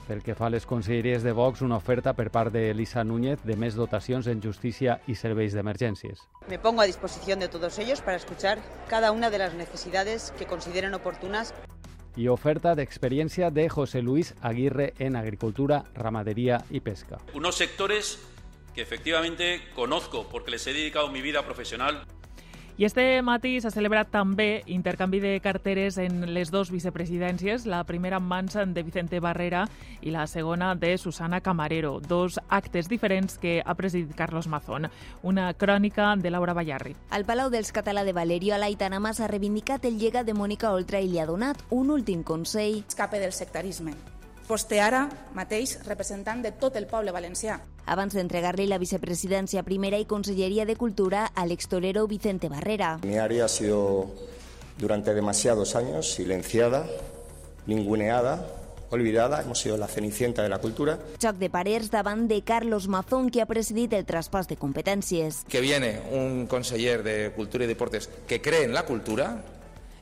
Pel 0.02 0.20
que 0.20 0.34
fa 0.34 0.48
a 0.50 0.52
les 0.52 0.66
conselleries 0.66 1.22
de 1.22 1.32
Vox, 1.32 1.62
una 1.62 1.78
oferta 1.78 2.12
per 2.12 2.28
part 2.34 2.52
d'Elisa 2.52 3.04
Núñez 3.06 3.40
de 3.46 3.56
més 3.56 3.78
dotacions 3.78 4.26
en 4.28 4.42
justícia 4.42 4.98
i 5.06 5.14
serveis 5.16 5.54
d'emergències. 5.56 6.26
Me 6.50 6.58
pongo 6.58 6.82
a 6.82 6.90
disposición 6.90 7.38
de 7.38 7.48
todos 7.48 7.78
ellos 7.78 8.02
para 8.02 8.18
escuchar 8.18 8.58
cada 8.90 9.12
una 9.12 9.30
de 9.30 9.38
las 9.38 9.54
necesidades 9.54 10.34
que 10.36 10.46
consideren 10.46 10.92
oportunas. 10.94 11.54
I 12.16 12.28
oferta 12.28 12.74
d'experiència 12.76 13.50
de 13.50 13.68
José 13.70 14.02
Luis 14.02 14.34
Aguirre 14.42 14.92
en 14.98 15.16
agricultura, 15.16 15.84
ramaderia 15.94 16.60
i 16.70 16.80
pesca. 16.80 17.18
Unos 17.32 17.56
sectores 17.56 18.18
que 18.74 18.82
efectivamente 18.82 19.62
conozco 19.74 20.28
porque 20.28 20.50
les 20.50 20.66
he 20.66 20.72
dedicado 20.72 21.08
mi 21.08 21.22
vida 21.22 21.44
profesional 21.44 22.04
I 22.82 22.84
este 22.84 23.22
matí 23.22 23.60
s'ha 23.62 23.70
celebrat 23.70 24.08
també 24.10 24.64
intercanvi 24.66 25.20
de 25.22 25.36
carteres 25.38 26.00
en 26.02 26.24
les 26.34 26.50
dues 26.50 26.72
vicepresidències, 26.74 27.62
la 27.70 27.84
primera 27.86 28.18
en 28.18 28.24
mans 28.26 28.56
de 28.58 28.82
Vicente 28.82 29.20
Barrera 29.22 29.68
i 30.00 30.10
la 30.10 30.24
segona 30.26 30.72
de 30.74 30.96
Susana 30.98 31.38
Camarero, 31.40 32.00
dos 32.00 32.40
actes 32.48 32.88
diferents 32.90 33.38
que 33.38 33.62
ha 33.64 33.76
presidit 33.78 34.16
Carlos 34.18 34.48
Mazón. 34.48 34.88
Una 35.22 35.52
crònica 35.54 36.16
de 36.16 36.32
Laura 36.34 36.54
Ballarri. 36.58 36.96
Al 37.10 37.22
Palau 37.24 37.52
dels 37.54 37.70
Català 37.70 38.02
de 38.02 38.16
Valerio, 38.18 38.56
Alaitana 38.56 38.98
Mas 38.98 39.20
ha 39.20 39.28
reivindicat 39.30 39.84
el 39.84 40.00
llegat 40.00 40.26
de 40.26 40.34
Mònica 40.34 40.74
Oltra 40.74 40.98
i 40.98 41.06
li 41.06 41.22
ha 41.22 41.28
donat 41.30 41.62
un 41.70 41.94
últim 41.94 42.24
consell. 42.26 42.82
Escape 42.88 43.22
del 43.22 43.30
sectarisme. 43.30 43.94
Vostè 44.52 44.82
ara 44.84 45.06
mateix 45.32 45.78
representant 45.86 46.42
de 46.44 46.50
tot 46.60 46.74
el 46.76 46.84
poble 46.84 47.12
valencià. 47.14 47.54
Abans 47.88 48.12
d'entregar-li 48.12 48.66
la 48.68 48.76
vicepresidència 48.76 49.62
primera 49.64 49.96
i 49.96 50.04
Conselleria 50.04 50.66
de 50.68 50.74
Cultura 50.76 51.22
a 51.32 51.46
l'extorero 51.48 52.02
Vicente 52.06 52.50
Barrera. 52.52 52.98
Mi 53.02 53.16
área 53.16 53.46
ha 53.46 53.48
sido 53.48 54.10
durante 54.76 55.14
demasiados 55.14 55.74
años 55.74 56.12
silenciada, 56.12 56.84
ninguneada, 57.64 58.44
olvidada, 58.90 59.40
hemos 59.40 59.58
sido 59.58 59.78
la 59.78 59.88
cenicienta 59.88 60.42
de 60.42 60.50
la 60.50 60.58
cultura. 60.58 60.98
Xoc 61.16 61.40
de 61.40 61.48
parers 61.48 61.88
davant 61.90 62.28
de 62.28 62.42
Carlos 62.44 62.88
Mazón, 62.88 63.30
que 63.30 63.40
ha 63.40 63.48
presidit 63.48 63.96
el 63.96 64.04
traspàs 64.04 64.52
de 64.52 64.60
competències. 64.60 65.46
Que 65.48 65.64
viene 65.64 66.02
un 66.12 66.46
conseller 66.46 67.02
de 67.02 67.32
Cultura 67.32 67.64
y 67.64 67.68
Deportes 67.68 68.10
que 68.28 68.42
cree 68.42 68.64
en 68.64 68.74
la 68.74 68.84
cultura, 68.84 69.40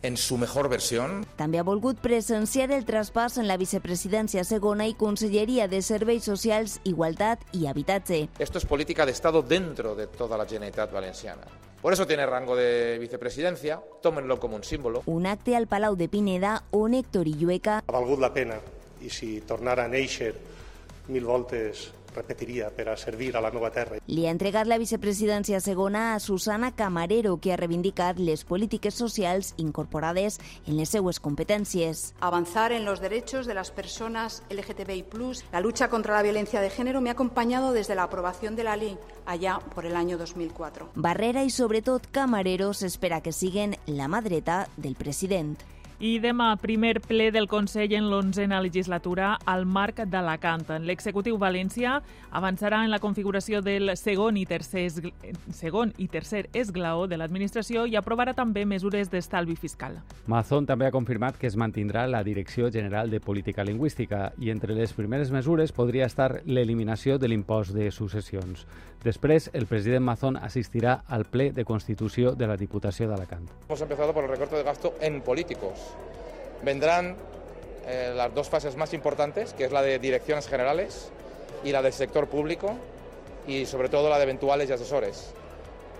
en 0.02 0.16
su 0.16 0.38
mejor 0.38 0.69
versión. 0.69 1.25
També 1.37 1.59
ha 1.59 1.64
volgut 1.66 2.00
presenciar 2.00 2.71
el 2.73 2.87
traspàs 2.88 3.38
en 3.38 3.49
la 3.49 3.59
vicepresidència 3.61 4.45
segona 4.45 4.87
i 4.88 4.95
Conselleria 4.95 5.69
de 5.69 5.83
Serveis 5.83 6.25
Socials, 6.25 6.80
Igualtat 6.85 7.42
i 7.52 7.66
Habitatge. 7.66 8.28
Esto 8.38 8.59
es 8.59 8.66
política 8.66 9.07
de 9.07 9.12
Estado 9.12 9.42
dentro 9.42 9.95
de 9.95 10.07
toda 10.07 10.38
la 10.38 10.47
Generalitat 10.47 10.92
Valenciana. 10.92 11.42
Por 11.80 11.95
eso 11.95 12.07
tiene 12.07 12.26
rango 12.26 12.57
de 12.57 12.99
vicepresidencia, 12.99 13.80
tómenlo 14.02 14.38
como 14.38 14.57
un 14.57 14.64
símbolo. 14.64 15.02
Un 15.07 15.26
acte 15.26 15.57
al 15.57 15.66
Palau 15.66 15.97
de 15.97 16.09
Pineda 16.09 16.64
on 16.71 16.92
Héctor 16.92 17.26
Illueca 17.26 17.83
Ha 17.87 17.92
valgut 17.92 18.21
la 18.21 18.35
pena 18.35 18.61
i 19.00 19.09
si 19.09 19.40
tornara 19.49 19.87
a 19.87 19.88
néixer 19.88 20.35
mil 21.09 21.25
voltes 21.25 21.88
repetiria 22.14 22.71
per 22.71 22.88
a 22.88 22.97
servir 22.97 23.37
a 23.37 23.40
la 23.40 23.50
meva 23.50 23.71
terra. 23.71 23.99
li 24.07 24.26
ha 24.26 24.31
entregat 24.31 24.67
la 24.67 24.79
vicepresidència 24.79 25.61
segona 25.61 26.14
a 26.14 26.21
Susana 26.21 26.73
Camarero, 26.75 27.37
que 27.38 27.52
ha 27.52 27.57
reivindicat 27.57 28.19
les 28.19 28.45
polítiques 28.45 28.95
socials 28.95 29.55
incorporades 29.57 30.40
en 30.67 30.76
les 30.76 30.88
seues 30.88 31.21
competències. 31.21 32.14
Avanzar 32.21 32.73
en 32.73 32.85
los 32.85 33.00
derechos 33.00 33.47
de 33.47 33.55
las 33.55 33.71
personas 33.71 34.43
LGTBI+, 34.50 35.05
la 35.52 35.61
lucha 35.61 35.88
contra 35.88 36.14
la 36.14 36.23
violencia 36.23 36.61
de 36.61 36.71
género 36.71 37.00
me 37.00 37.11
ha 37.11 37.12
acompañado 37.12 37.73
desde 37.73 37.95
la 37.95 38.05
aprobación 38.05 38.57
de 38.57 38.64
la 38.64 38.76
ley 38.76 38.99
allá 39.26 39.61
por 39.75 39.87
el 39.87 39.97
año 39.97 40.19
2004. 40.19 40.90
Barrera 40.95 41.45
i 41.45 41.50
sobretot 41.50 42.07
Camarero 42.11 42.73
s'espera 42.75 43.21
que 43.21 43.33
siguen 43.33 43.76
la 43.87 44.09
mà 44.09 44.21
dreta 44.23 44.69
del 44.76 44.97
president. 44.97 45.59
I 46.00 46.14
demà, 46.16 46.54
primer 46.57 46.95
ple 47.04 47.26
del 47.28 47.45
Consell 47.45 47.92
en 47.92 48.07
l'onzena 48.09 48.57
legislatura 48.64 49.35
al 49.45 49.66
marc 49.69 49.99
d'Alacant. 50.09 50.64
L'executiu 50.80 51.37
valencià 51.37 51.99
avançarà 52.33 52.78
en 52.87 52.90
la 52.90 53.02
configuració 53.02 53.61
del 53.61 53.92
segon 54.00 54.38
i 54.40 54.47
tercer, 54.49 54.87
esgl- 54.88 55.12
segon 55.52 55.92
i 56.00 56.09
tercer 56.09 56.47
esglaó 56.57 57.04
de 57.07 57.19
l'administració 57.21 57.85
i 57.85 57.99
aprovarà 58.00 58.33
també 58.33 58.64
mesures 58.64 59.12
d'estalvi 59.12 59.59
fiscal. 59.61 59.99
Mazón 60.26 60.64
també 60.64 60.88
ha 60.88 60.95
confirmat 60.95 61.37
que 61.37 61.50
es 61.52 61.57
mantindrà 61.61 62.07
la 62.09 62.25
Direcció 62.25 62.71
General 62.73 63.11
de 63.11 63.21
Política 63.21 63.62
Lingüística 63.62 64.33
i 64.40 64.49
entre 64.49 64.73
les 64.73 64.95
primeres 64.97 65.30
mesures 65.30 65.71
podria 65.71 66.07
estar 66.09 66.40
l'eliminació 66.47 67.19
de 67.19 67.28
l'impost 67.28 67.76
de 67.76 67.90
successions. 67.90 68.64
Després, 69.04 69.49
el 69.54 69.64
president 69.64 70.04
Mazón 70.04 70.37
assistirà 70.37 71.02
al 71.09 71.25
ple 71.25 71.52
de 71.57 71.64
Constitució 71.64 72.35
de 72.37 72.47
la 72.47 72.57
Diputació 72.57 73.09
d'Alacant. 73.09 73.49
Hemos 73.69 73.80
empezado 73.80 74.12
por 74.12 74.25
el 74.25 74.30
recorte 74.30 74.57
de 74.57 74.62
gasto 74.62 74.95
en 75.00 75.23
políticos. 75.23 75.89
Vendrán 76.62 77.16
eh, 77.87 78.12
las 78.14 78.35
dos 78.35 78.49
fases 78.49 78.76
más 78.76 78.92
importantes, 78.92 79.52
que 79.52 79.64
es 79.64 79.73
la 79.73 79.82
de 79.82 79.99
direcciones 79.99 80.47
generales 80.47 81.11
y 81.64 81.73
la 81.73 81.82
del 81.82 81.92
sector 81.92 82.28
público 82.28 82.75
y 83.47 83.66
sobre 83.66 83.88
todo 83.88 84.09
la 84.09 84.18
de 84.18 84.25
eventuales 84.25 84.68
y 84.68 84.73
asesores. 84.73 85.32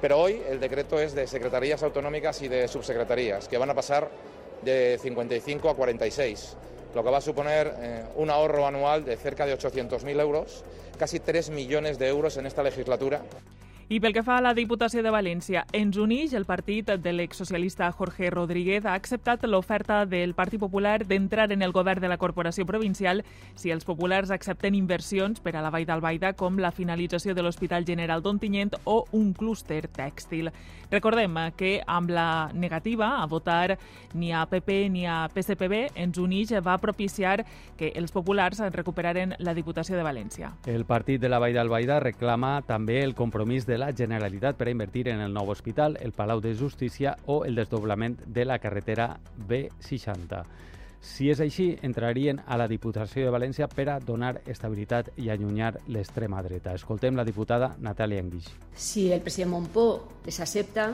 Pero 0.01 0.19
hoy 0.19 0.43
el 0.49 0.61
decreto 0.61 0.99
es 0.99 1.15
de 1.15 1.27
secretarías 1.27 1.83
autonómicas 1.83 2.41
y 2.43 2.49
de 2.49 2.69
subsecretarías, 2.69 3.49
que 3.49 3.59
van 3.59 3.71
a 3.71 3.75
pasar 3.75 4.09
de 4.63 4.99
55 5.01 5.69
a 5.69 5.75
46, 5.75 6.57
lo 6.95 7.05
que 7.05 7.11
va 7.11 7.19
a 7.19 7.23
suponer 7.23 7.75
eh, 7.79 8.05
un 8.17 8.31
ahorro 8.31 8.67
anual 8.67 9.05
de 9.05 9.17
cerca 9.17 9.47
de 9.47 9.57
800.000 9.59 10.21
euros, 10.21 10.65
casi 10.99 11.21
3 11.21 11.51
millones 11.51 11.99
de 11.99 12.09
euros 12.09 12.37
en 12.37 12.47
esta 12.47 12.63
legislatura. 12.63 13.23
I 13.91 13.99
pel 13.99 14.13
que 14.15 14.23
fa 14.23 14.37
a 14.39 14.43
la 14.45 14.53
Diputació 14.55 15.03
de 15.03 15.11
València, 15.11 15.65
ens 15.75 15.97
unix 15.99 16.31
el 16.39 16.45
partit 16.47 16.93
de 17.03 17.11
l'exsocialista 17.11 17.89
Jorge 17.91 18.29
Rodríguez 18.31 18.85
ha 18.87 18.93
acceptat 18.95 19.43
l'oferta 19.49 20.05
del 20.07 20.31
Partit 20.39 20.61
Popular 20.63 21.01
d'entrar 21.03 21.49
en 21.51 21.65
el 21.67 21.75
govern 21.75 21.99
de 21.99 22.07
la 22.07 22.17
Corporació 22.17 22.63
Provincial 22.69 23.25
si 23.59 23.73
els 23.75 23.83
populars 23.83 24.31
accepten 24.31 24.77
inversions 24.79 25.43
per 25.43 25.57
a 25.57 25.63
la 25.65 25.73
Vall 25.75 25.89
d'Albaida 25.89 26.37
com 26.39 26.61
la 26.63 26.71
finalització 26.71 27.35
de 27.35 27.43
l'Hospital 27.43 27.83
General 27.83 28.23
d'Ontinyent 28.23 28.77
o 28.85 29.09
un 29.11 29.33
clúster 29.35 29.89
tèxtil. 29.91 30.53
Recordem 30.91 31.35
que 31.59 31.81
amb 31.83 32.15
la 32.15 32.51
negativa 32.55 33.17
a 33.19 33.27
votar 33.27 33.77
ni 34.15 34.31
a 34.31 34.45
PP 34.47 34.79
ni 34.91 35.05
a 35.07 35.25
PSPB, 35.35 35.97
ens 35.99 36.19
unix 36.19 36.55
va 36.63 36.79
propiciar 36.79 37.41
que 37.77 37.91
els 37.97 38.15
populars 38.15 38.63
recuperaren 38.71 39.35
la 39.39 39.55
Diputació 39.55 39.99
de 39.99 40.07
València. 40.07 40.55
El 40.71 40.87
partit 40.87 41.19
de 41.19 41.29
la 41.29 41.43
Vall 41.43 41.59
d'Albaida 41.59 41.99
reclama 41.99 42.61
també 42.63 43.03
el 43.03 43.19
compromís 43.19 43.67
de 43.67 43.80
la 43.81 43.91
Generalitat 43.97 44.59
per 44.61 44.69
a 44.69 44.75
invertir 44.75 45.09
en 45.09 45.25
el 45.25 45.33
nou 45.35 45.51
hospital, 45.51 45.97
el 46.01 46.13
Palau 46.13 46.43
de 46.45 46.55
Justícia 46.55 47.17
o 47.27 47.45
el 47.49 47.57
desdoblament 47.57 48.19
de 48.27 48.45
la 48.45 48.59
carretera 48.61 49.15
B60. 49.49 50.45
Si 51.01 51.31
és 51.33 51.41
així, 51.41 51.71
entrarien 51.83 52.43
a 52.45 52.59
la 52.61 52.67
Diputació 52.69 53.25
de 53.25 53.33
València 53.33 53.71
per 53.73 53.87
a 53.89 54.01
donar 54.05 54.35
estabilitat 54.45 55.15
i 55.17 55.31
allunyar 55.33 55.73
l'extrema 55.89 56.43
dreta. 56.45 56.75
Escoltem 56.77 57.17
la 57.17 57.25
diputada 57.25 57.73
Natàlia 57.81 58.21
Enguix. 58.21 58.51
Si 58.77 59.09
el 59.11 59.25
president 59.25 59.55
Montpó 59.55 59.87
les 60.27 60.41
accepta, 60.45 60.91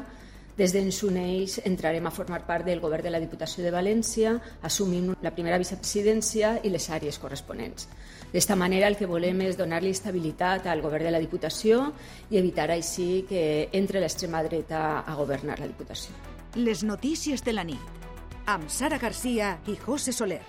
des 0.57 0.73
d'ens 0.73 1.02
uneix 1.05 1.59
entrarem 1.69 2.07
a 2.07 2.14
formar 2.14 2.45
part 2.47 2.64
del 2.64 2.81
govern 2.81 3.05
de 3.05 3.11
la 3.12 3.21
Diputació 3.21 3.64
de 3.66 3.75
València, 3.75 4.37
assumint 4.62 5.11
la 5.23 5.35
primera 5.35 5.59
vicepresidència 5.61 6.61
i 6.62 6.71
les 6.73 6.87
àrees 6.88 7.19
corresponents. 7.19 7.90
D'esta 8.37 8.52
manera 8.52 8.90
el 8.90 8.99
que 9.00 9.07
volem 9.09 9.38
és 9.47 9.57
donar-li 9.57 9.95
estabilitat 9.97 10.66
al 10.69 10.83
govern 10.85 11.07
de 11.07 11.12
la 11.14 11.21
Diputació 11.23 11.87
i 12.28 12.37
evitar 12.37 12.66
així 12.75 13.23
que 13.31 13.71
entre 13.73 14.02
l'extrema 14.02 14.43
dreta 14.45 14.81
a 15.09 15.14
governar 15.16 15.57
la 15.57 15.69
Diputació. 15.71 16.12
Les 16.61 16.83
notícies 16.85 17.40
de 17.40 17.55
la 17.57 17.64
nit 17.64 18.45
amb 18.45 18.69
Sara 18.69 18.99
Garcia 19.00 19.55
i 19.73 19.78
José 19.81 20.12
Soler. 20.12 20.43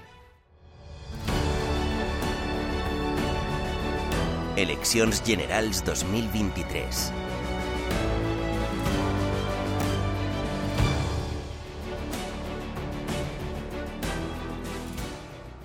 Eleccions 4.60 5.24
Generals 5.24 5.80
2023. 5.88 7.27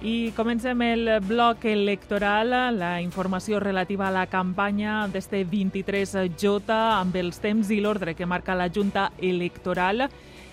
I 0.02 0.32
comencem 0.35 0.80
el 0.82 1.09
bloc 1.23 1.62
electoral, 1.71 2.50
la 2.75 3.00
informació 3.00 3.61
relativa 3.62 4.09
a 4.09 4.11
la 4.11 4.25
campanya 4.26 5.04
d'este 5.06 5.44
23J 5.47 6.75
amb 6.75 7.14
els 7.21 7.38
temps 7.38 7.71
i 7.71 7.78
l'ordre 7.78 8.16
que 8.18 8.26
marca 8.26 8.56
la 8.59 8.66
Junta 8.66 9.12
Electoral 9.23 10.09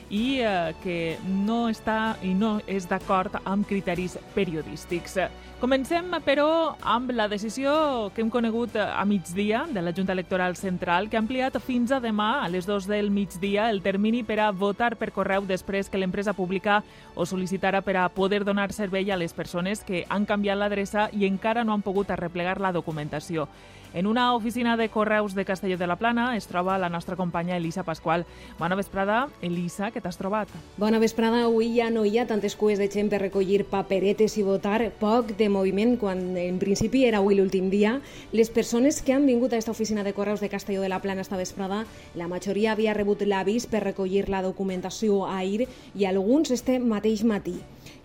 i 0.09 0.39
eh, 0.41 0.73
que 0.83 1.17
no 1.45 1.67
està 1.69 2.17
i 2.25 2.33
no 2.33 2.57
és 2.67 2.89
d'acord 2.89 3.37
amb 3.43 3.67
criteris 3.69 4.17
periodístics. 4.35 5.19
Comencem, 5.59 6.05
però, 6.23 6.77
amb 6.87 7.11
la 7.11 7.25
decisió 7.27 7.71
que 8.15 8.23
hem 8.23 8.29
conegut 8.31 8.77
a 8.79 9.03
migdia 9.03 9.65
de 9.67 9.81
la 9.83 9.91
Junta 9.91 10.13
Electoral 10.15 10.55
Central, 10.55 11.09
que 11.09 11.17
ha 11.17 11.19
ampliat 11.19 11.57
fins 11.59 11.91
a 11.91 11.99
demà, 11.99 12.45
a 12.45 12.47
les 12.47 12.63
2 12.65 12.87
del 12.87 13.11
migdia, 13.11 13.67
el 13.69 13.81
termini 13.83 14.23
per 14.23 14.39
a 14.39 14.53
votar 14.55 14.93
per 14.95 15.11
correu 15.11 15.43
després 15.43 15.91
que 15.91 15.99
l'empresa 15.99 16.31
pública 16.31 16.79
ho 17.13 17.27
sol·licitara 17.27 17.81
per 17.83 17.97
a 17.99 18.07
poder 18.07 18.45
donar 18.47 18.71
servei 18.71 19.11
a 19.11 19.19
les 19.19 19.35
persones 19.35 19.83
que 19.83 20.05
han 20.07 20.23
canviat 20.25 20.57
l'adreça 20.57 21.09
i 21.11 21.27
encara 21.27 21.65
no 21.67 21.75
han 21.75 21.83
pogut 21.83 22.15
arreplegar 22.15 22.61
la 22.63 22.71
documentació. 22.71 23.49
En 23.91 24.05
una 24.05 24.35
oficina 24.35 24.77
de 24.77 24.89
correus 24.89 25.33
de 25.33 25.45
Castelló 25.45 25.75
de 25.77 25.87
la 25.87 25.95
Plana 25.95 26.37
es 26.37 26.45
troba 26.45 26.77
la 26.77 26.89
nostra 26.89 27.15
companya 27.15 27.57
Elisa 27.57 27.81
Pasqual. 27.81 28.27
Bona 28.59 28.75
vesprada. 28.77 29.29
Elisa, 29.41 29.89
què 29.89 29.97
t'has 30.01 30.19
trobat? 30.19 30.51
Bona 30.77 30.99
vesprada. 31.01 31.41
Avui 31.47 31.71
ja 31.73 31.89
no 31.89 32.03
hi 32.05 32.19
ha 32.19 32.27
tantes 32.29 32.55
cues 32.55 32.77
de 32.77 32.85
gent 32.87 33.09
per 33.09 33.21
recollir 33.23 33.65
paperetes 33.65 34.37
i 34.37 34.45
votar. 34.45 34.91
Poc 35.01 35.33
de 35.39 35.49
moviment, 35.49 35.95
quan 35.97 36.21
en 36.37 36.59
principi 36.61 37.07
era 37.07 37.17
avui 37.23 37.39
l'últim 37.39 37.71
dia. 37.73 37.95
Les 38.31 38.53
persones 38.53 39.01
que 39.01 39.17
han 39.17 39.25
vingut 39.25 39.53
a 39.53 39.57
aquesta 39.57 39.73
oficina 39.73 40.05
de 40.05 40.13
correus 40.13 40.39
de 40.39 40.53
Castelló 40.53 40.85
de 40.85 40.93
la 40.93 41.01
Plana 41.01 41.25
esta 41.25 41.37
vesprada, 41.37 41.85
la 42.13 42.29
majoria 42.29 42.73
havia 42.73 42.93
rebut 42.93 43.25
l'avís 43.25 43.65
per 43.65 43.81
recollir 43.83 44.29
la 44.29 44.43
documentació 44.45 45.25
ahir 45.25 45.65
i 45.95 46.05
alguns 46.05 46.53
este 46.53 46.77
mateix 46.77 47.25
matí. 47.25 47.57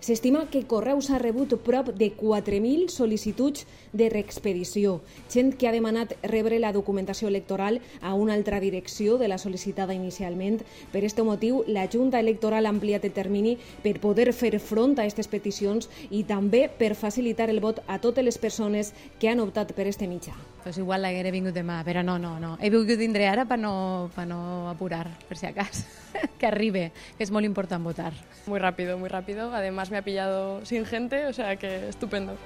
S'estima 0.04 0.50
que 0.52 0.66
Correus 0.68 1.06
ha 1.08 1.18
rebut 1.18 1.54
prop 1.64 1.86
de 1.96 2.10
4.000 2.12 2.90
sol·licituds 2.92 3.62
de 3.96 4.10
reexpedició, 4.12 4.98
gent 5.32 5.54
que 5.56 5.64
ha 5.64 5.72
demanat 5.72 6.12
rebre 6.28 6.58
la 6.60 6.74
documentació 6.76 7.30
electoral 7.30 7.78
a 8.02 8.12
una 8.12 8.34
altra 8.36 8.58
direcció 8.60 9.16
de 9.16 9.30
la 9.32 9.38
sol·licitada 9.40 9.96
inicialment. 9.96 10.58
Per 10.92 11.00
aquest 11.00 11.22
motiu, 11.24 11.62
la 11.66 11.86
Junta 11.88 12.20
Electoral 12.20 12.68
ha 12.68 12.74
ampliat 12.76 13.06
el 13.08 13.16
termini 13.16 13.54
per 13.80 13.96
poder 14.02 14.34
fer 14.36 14.58
front 14.60 14.98
a 14.98 15.06
aquestes 15.06 15.32
peticions 15.32 15.88
i 16.10 16.20
també 16.28 16.66
per 16.68 16.92
facilitar 16.92 17.48
el 17.48 17.64
vot 17.64 17.80
a 17.86 17.96
totes 17.96 18.28
les 18.28 18.36
persones 18.36 18.92
que 19.16 19.32
han 19.32 19.40
optat 19.40 19.72
per 19.72 19.88
este 19.88 20.10
mitjà. 20.10 20.36
Pues 20.64 20.78
igual 20.80 21.02
l'haguera 21.04 21.28
vingut 21.30 21.52
demà, 21.52 21.82
però 21.84 22.02
no, 22.02 22.16
no, 22.18 22.38
no. 22.40 22.54
He 22.58 22.70
vingut 22.72 22.96
vindré 22.96 23.28
ara 23.28 23.44
per 23.44 23.58
no, 23.60 24.10
per 24.14 24.24
no 24.26 24.70
apurar, 24.70 25.10
per 25.28 25.36
si 25.36 25.44
acaso. 25.46 25.84
que 26.40 26.46
arribe, 26.46 26.90
que 27.18 27.22
es 27.22 27.30
molt 27.30 27.44
important 27.44 27.84
votar. 27.84 28.14
Muy 28.46 28.58
rápido, 28.58 28.96
muy 28.96 29.10
rápido. 29.10 29.52
Además 29.52 29.90
me 29.90 29.98
ha 29.98 30.02
pillado 30.02 30.64
sin 30.64 30.86
gente, 30.86 31.26
o 31.26 31.34
sea 31.34 31.56
que 31.56 31.90
estupendo. 31.90 32.38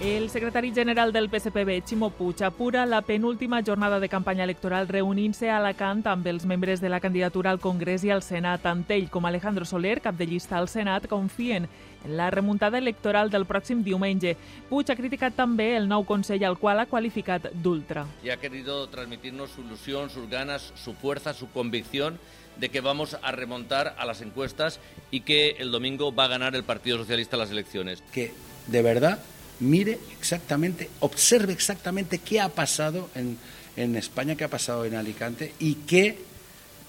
El 0.00 0.30
secretari 0.30 0.72
general 0.72 1.12
del 1.12 1.28
PSPB, 1.28 1.82
Ximo 1.84 2.10
Puig, 2.10 2.44
apura 2.44 2.86
la 2.86 3.02
penúltima 3.02 3.64
jornada 3.66 3.98
de 3.98 4.08
campanya 4.08 4.44
electoral 4.44 4.86
reunint-se 4.86 5.50
a 5.50 5.56
Alacant 5.58 6.04
amb 6.06 6.28
els 6.30 6.46
membres 6.46 6.80
de 6.80 6.88
la 6.88 7.00
candidatura 7.00 7.50
al 7.50 7.58
Congrés 7.58 8.04
i 8.06 8.12
al 8.14 8.22
Senat. 8.22 8.62
Tant 8.62 8.84
ell 8.94 9.10
com 9.10 9.26
Alejandro 9.26 9.66
Soler, 9.66 9.98
cap 10.00 10.14
de 10.14 10.28
llista 10.30 10.56
al 10.56 10.68
Senat, 10.70 11.08
confien 11.10 11.66
en 11.66 11.70
la 12.06 12.30
remuntada 12.30 12.78
electoral 12.78 13.30
del 13.30 13.46
pròxim 13.46 13.82
diumenge. 13.82 14.36
Puig 14.68 14.90
ha 14.90 14.96
criticat 14.96 15.34
també 15.36 15.74
el 15.76 15.88
nou 15.88 16.04
Consell, 16.06 16.44
al 16.44 16.58
qual 16.58 16.78
ha 16.78 16.86
qualificat 16.86 17.50
d'ultra. 17.52 18.06
Y 18.22 18.30
ha 18.30 18.38
querido 18.38 18.88
transmitirnos 18.88 19.50
su 19.50 19.62
ilusión, 19.62 20.10
sus 20.10 20.28
ganas, 20.28 20.72
su 20.76 20.94
fuerza, 20.94 21.34
su 21.34 21.50
convicción 21.50 22.18
de 22.56 22.70
que 22.70 22.80
vamos 22.80 23.16
a 23.22 23.32
remontar 23.32 23.94
a 23.98 24.04
las 24.04 24.20
encuestas 24.20 24.80
y 25.10 25.20
que 25.20 25.56
el 25.58 25.70
domingo 25.70 26.14
va 26.14 26.24
a 26.24 26.28
ganar 26.28 26.54
el 26.54 26.64
Partido 26.64 26.98
Socialista 26.98 27.36
las 27.36 27.50
elecciones. 27.50 28.02
Que 28.12 28.32
de 28.66 28.82
verdad 28.82 29.20
mire 29.60 29.98
exactamente, 30.18 30.90
observe 31.00 31.52
exactamente 31.52 32.18
qué 32.18 32.40
ha 32.40 32.48
pasado 32.48 33.08
en, 33.14 33.38
en 33.76 33.96
España, 33.96 34.36
qué 34.36 34.44
ha 34.44 34.48
pasado 34.48 34.84
en 34.84 34.94
Alicante 34.94 35.54
y 35.58 35.74
qué 35.74 36.18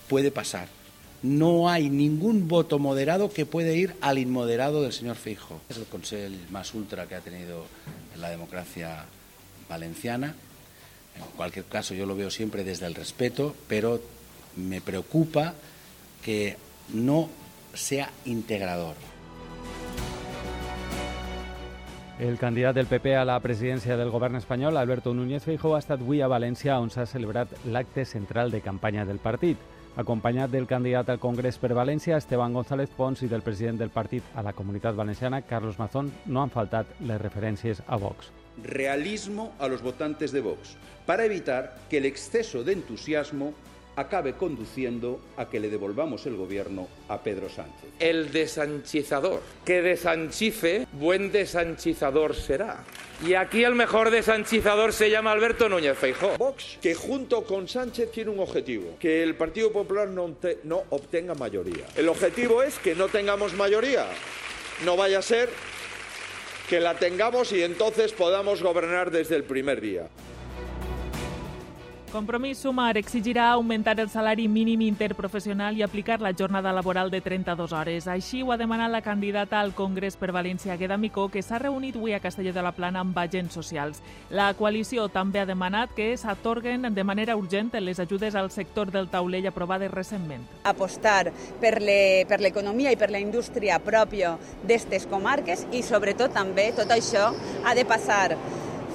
puede 0.08 0.32
pasar. 0.32 0.68
No 1.22 1.70
hay 1.70 1.90
ningún 1.90 2.48
voto 2.48 2.80
moderado 2.80 3.32
que 3.32 3.46
puede 3.46 3.76
ir 3.76 3.96
al 4.00 4.18
inmoderado 4.18 4.82
del 4.82 4.94
señor 4.94 5.18
Fijo. 5.18 5.60
Es 5.70 5.78
el 5.78 5.86
consejo 5.86 6.34
más 6.50 6.74
ultra 6.74 7.08
que 7.08 7.16
ha 7.16 7.20
tenido 7.20 7.66
la 8.18 8.30
democracia 8.30 9.06
valenciana. 9.68 10.34
En 11.16 11.24
cualquier 11.36 11.66
caso, 11.66 11.94
yo 11.94 12.06
lo 12.06 12.16
veo 12.16 12.30
siempre 12.30 12.64
desde 12.64 12.86
el 12.86 12.96
respeto, 12.96 13.54
pero 13.68 14.00
me 14.56 14.80
preocupa 14.80 15.56
que 16.24 16.56
no 16.94 17.30
sea 17.74 18.10
integrador. 18.26 18.96
El 22.20 22.38
candidat 22.38 22.76
del 22.76 22.88
PP 22.88 23.16
a 23.16 23.24
la 23.24 23.40
presidència 23.40 23.96
del 23.96 24.10
govern 24.12 24.36
espanyol, 24.36 24.76
Alberto 24.76 25.14
Núñez 25.14 25.46
Feijóo, 25.46 25.78
ha 25.78 25.80
estat 25.80 26.02
avui 26.04 26.20
a 26.20 26.28
València 26.28 26.76
on 26.76 26.92
s'ha 26.92 27.06
celebrat 27.08 27.54
l'acte 27.64 28.04
central 28.04 28.52
de 28.52 28.60
campanya 28.60 29.06
del 29.08 29.24
partit. 29.24 29.56
Acompanyat 30.00 30.48
del 30.54 30.64
candidat 30.64 31.10
al 31.12 31.18
Congrés 31.20 31.58
per 31.60 31.74
València, 31.76 32.16
Esteban 32.16 32.54
González 32.56 32.92
Pons, 32.96 33.20
i 33.26 33.28
del 33.28 33.42
president 33.44 33.82
del 33.82 33.90
partit 33.92 34.24
a 34.40 34.44
la 34.46 34.54
comunitat 34.56 34.96
valenciana, 34.96 35.42
Carlos 35.44 35.76
Mazón, 35.76 36.14
no 36.26 36.40
han 36.40 36.54
faltat 36.54 36.94
les 37.04 37.20
referències 37.20 37.82
a 37.86 37.98
Vox. 38.00 38.30
Realismo 38.64 39.50
a 39.60 39.68
los 39.68 39.84
votantes 39.84 40.32
de 40.32 40.40
Vox, 40.40 40.78
para 41.06 41.26
evitar 41.26 41.76
que 41.90 41.98
el 41.98 42.06
exceso 42.06 42.64
de 42.64 42.78
entusiasmo 42.80 43.52
acabe 44.00 44.34
conduciendo 44.34 45.20
a 45.38 45.50
que 45.50 45.60
le 45.60 45.70
devolvamos 45.70 46.26
el 46.26 46.36
gobierno 46.36 46.88
a 47.08 47.22
Pedro 47.22 47.50
Sánchez. 47.50 47.90
El 48.00 48.32
desanchizador. 48.32 49.42
Que 49.66 49.82
desanchice, 49.82 50.88
buen 50.94 51.32
desanchizador 51.32 52.36
será. 52.36 52.84
Y 53.26 53.34
aquí 53.34 53.64
el 53.64 53.76
mejor 53.76 54.10
desanchizador 54.12 54.94
se 54.94 55.10
llama 55.10 55.34
Alberto 55.34 55.68
Núñez 55.68 55.98
Feijóo. 55.98 56.38
Vox, 56.38 56.78
que 56.82 56.96
junto 56.96 57.44
con 57.44 57.68
Sánchez 57.68 58.12
tiene 58.12 58.32
un 58.32 58.40
objetivo, 58.40 58.96
que 59.00 59.22
el 59.22 59.36
Partido 59.36 59.72
Popular 59.74 60.08
no, 60.08 60.30
te- 60.34 60.60
no 60.64 60.84
obtenga 60.92 61.34
mayoría. 61.36 61.86
El 61.98 62.08
objetivo 62.08 62.64
es 62.64 62.80
que 62.80 62.96
no 62.96 63.10
tengamos 63.10 63.54
mayoría. 63.54 64.06
No 64.86 64.96
vaya 64.96 65.20
a 65.20 65.22
ser 65.22 65.50
que 66.70 66.80
la 66.80 66.94
tengamos 66.94 67.52
y 67.52 67.64
entonces 67.64 68.14
podamos 68.14 68.62
gobernar 68.64 69.12
desde 69.12 69.36
el 69.36 69.44
primer 69.44 69.82
día. 69.82 70.08
Compromís 72.12 72.58
Sumar 72.58 72.98
exigirà 72.98 73.52
augmentar 73.52 74.00
el 74.00 74.10
salari 74.10 74.48
mínim 74.50 74.82
interprofessional 74.82 75.78
i 75.78 75.84
aplicar 75.84 76.20
la 76.22 76.32
jornada 76.34 76.72
laboral 76.74 77.12
de 77.12 77.22
32 77.22 77.72
hores. 77.72 78.08
Així 78.10 78.42
ho 78.42 78.50
ha 78.52 78.58
demanat 78.58 78.90
la 78.90 79.04
candidata 79.06 79.60
al 79.60 79.76
Congrés 79.78 80.18
per 80.18 80.32
València, 80.34 80.76
Gueda 80.76 80.98
Micó, 80.98 81.28
que 81.30 81.44
s'ha 81.46 81.60
reunit 81.62 81.96
avui 82.00 82.14
a 82.14 82.20
Castelló 82.20 82.52
de 82.52 82.64
la 82.66 82.72
Plana 82.72 83.04
amb 83.06 83.18
agents 83.22 83.54
socials. 83.54 84.02
La 84.32 84.48
coalició 84.58 85.06
també 85.14 85.40
ha 85.40 85.46
demanat 85.46 85.94
que 85.94 86.16
s'atorguen 86.18 86.90
de 86.96 87.04
manera 87.04 87.36
urgent 87.38 87.70
les 87.80 88.00
ajudes 88.00 88.34
al 88.34 88.50
sector 88.50 88.90
del 88.90 89.08
taulell 89.10 89.46
aprovades 89.46 89.92
recentment. 89.92 90.48
apostar 90.64 91.32
per 91.62 91.80
le- 91.82 92.26
per 92.28 92.40
l'economia 92.42 92.92
i 92.92 92.96
per 92.98 93.12
la 93.12 93.20
indústria 93.20 93.78
pròpia 93.80 94.38
d'estes 94.64 95.06
comarques 95.06 95.68
i 95.72 95.84
sobretot 95.84 96.34
també 96.34 96.72
tot 96.76 96.90
això 96.90 97.34
ha 97.64 97.76
de 97.76 97.86
passar 97.86 98.36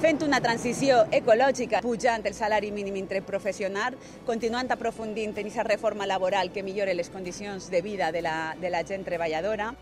fent 0.01 0.21
una 0.25 0.41
transició 0.43 1.03
ecològica, 1.15 1.79
pujant 1.85 2.25
el 2.27 2.35
salari 2.35 2.71
mínim 2.71 2.97
interprofessional, 2.99 3.95
continuant 4.27 4.71
aprofundint 4.73 5.33
en 5.35 5.47
aquesta 5.47 5.63
reforma 5.63 6.07
laboral 6.09 6.51
que 6.51 6.63
millore 6.63 6.93
les 6.93 7.09
condicions 7.09 7.69
de 7.71 7.81
vida 7.81 8.11
de 8.11 8.21
la, 8.21 8.55
de 8.59 8.69
la 8.69 8.83
gent 8.83 9.05
treballadora. 9.05 9.73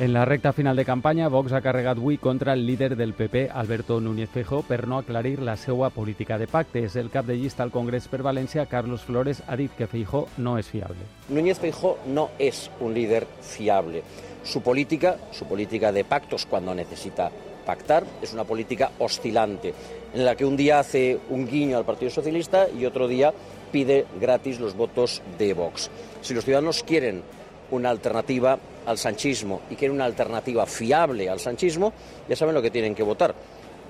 En 0.00 0.12
la 0.12 0.24
recta 0.24 0.52
final 0.52 0.74
de 0.74 0.84
campanya, 0.84 1.28
Vox 1.28 1.52
ha 1.52 1.60
carregat 1.62 1.98
avui 2.00 2.16
contra 2.18 2.54
el 2.54 2.64
líder 2.66 2.96
del 2.96 3.12
PP, 3.14 3.50
Alberto 3.52 4.00
Núñez 4.00 4.30
Feijóo, 4.30 4.62
per 4.62 4.88
no 4.88 4.98
aclarir 4.98 5.42
la 5.42 5.56
seva 5.56 5.90
política 5.90 6.38
de 6.38 6.48
pactes. 6.48 6.96
El 6.96 7.10
cap 7.10 7.26
de 7.26 7.36
llista 7.36 7.62
al 7.62 7.70
Congrés 7.70 8.08
per 8.08 8.22
València, 8.22 8.66
Carlos 8.66 9.04
Flores, 9.04 9.44
ha 9.46 9.56
dit 9.56 9.70
que 9.76 9.86
Feijóo 9.86 10.26
no 10.38 10.56
és 10.58 10.66
fiable. 10.66 11.06
Núñez 11.28 11.60
Feijóo 11.60 11.98
no 12.06 12.30
es 12.38 12.70
un 12.80 12.94
líder 12.94 13.28
fiable. 13.42 14.02
Su 14.42 14.62
política, 14.62 15.18
su 15.30 15.46
política 15.46 15.92
de 15.92 16.04
pactos 16.04 16.46
cuando 16.46 16.74
necesita 16.74 17.30
pactar, 17.64 18.04
es 18.20 18.32
una 18.32 18.44
política 18.44 18.92
oscilante, 18.98 19.74
en 20.14 20.24
la 20.24 20.36
que 20.36 20.44
un 20.44 20.56
día 20.56 20.78
hace 20.78 21.18
un 21.30 21.46
guiño 21.46 21.78
al 21.78 21.84
Partido 21.84 22.10
Socialista 22.10 22.68
y 22.68 22.84
otro 22.84 23.08
día 23.08 23.32
pide 23.70 24.06
gratis 24.20 24.60
los 24.60 24.76
votos 24.76 25.22
de 25.38 25.54
Vox. 25.54 25.90
Si 26.20 26.34
los 26.34 26.44
ciudadanos 26.44 26.82
quieren 26.82 27.22
una 27.70 27.90
alternativa 27.90 28.58
al 28.86 28.98
sanchismo 28.98 29.62
y 29.70 29.76
quieren 29.76 29.94
una 29.94 30.04
alternativa 30.04 30.66
fiable 30.66 31.28
al 31.28 31.40
sanchismo, 31.40 31.92
ya 32.28 32.36
saben 32.36 32.54
lo 32.54 32.62
que 32.62 32.70
tienen 32.70 32.94
que 32.94 33.02
votar. 33.02 33.34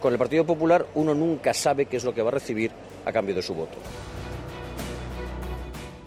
Con 0.00 0.12
el 0.12 0.18
Partido 0.18 0.44
Popular 0.44 0.87
uno 0.94 1.14
nunca 1.14 1.52
sabe 1.52 1.87
qué 1.87 1.96
es 1.96 2.04
lo 2.04 2.14
que 2.14 2.22
va 2.22 2.28
a 2.28 2.32
recibir 2.32 2.70
a 3.04 3.12
cambio 3.12 3.35
de 3.35 3.42
su 3.42 3.54
voto. 3.54 3.76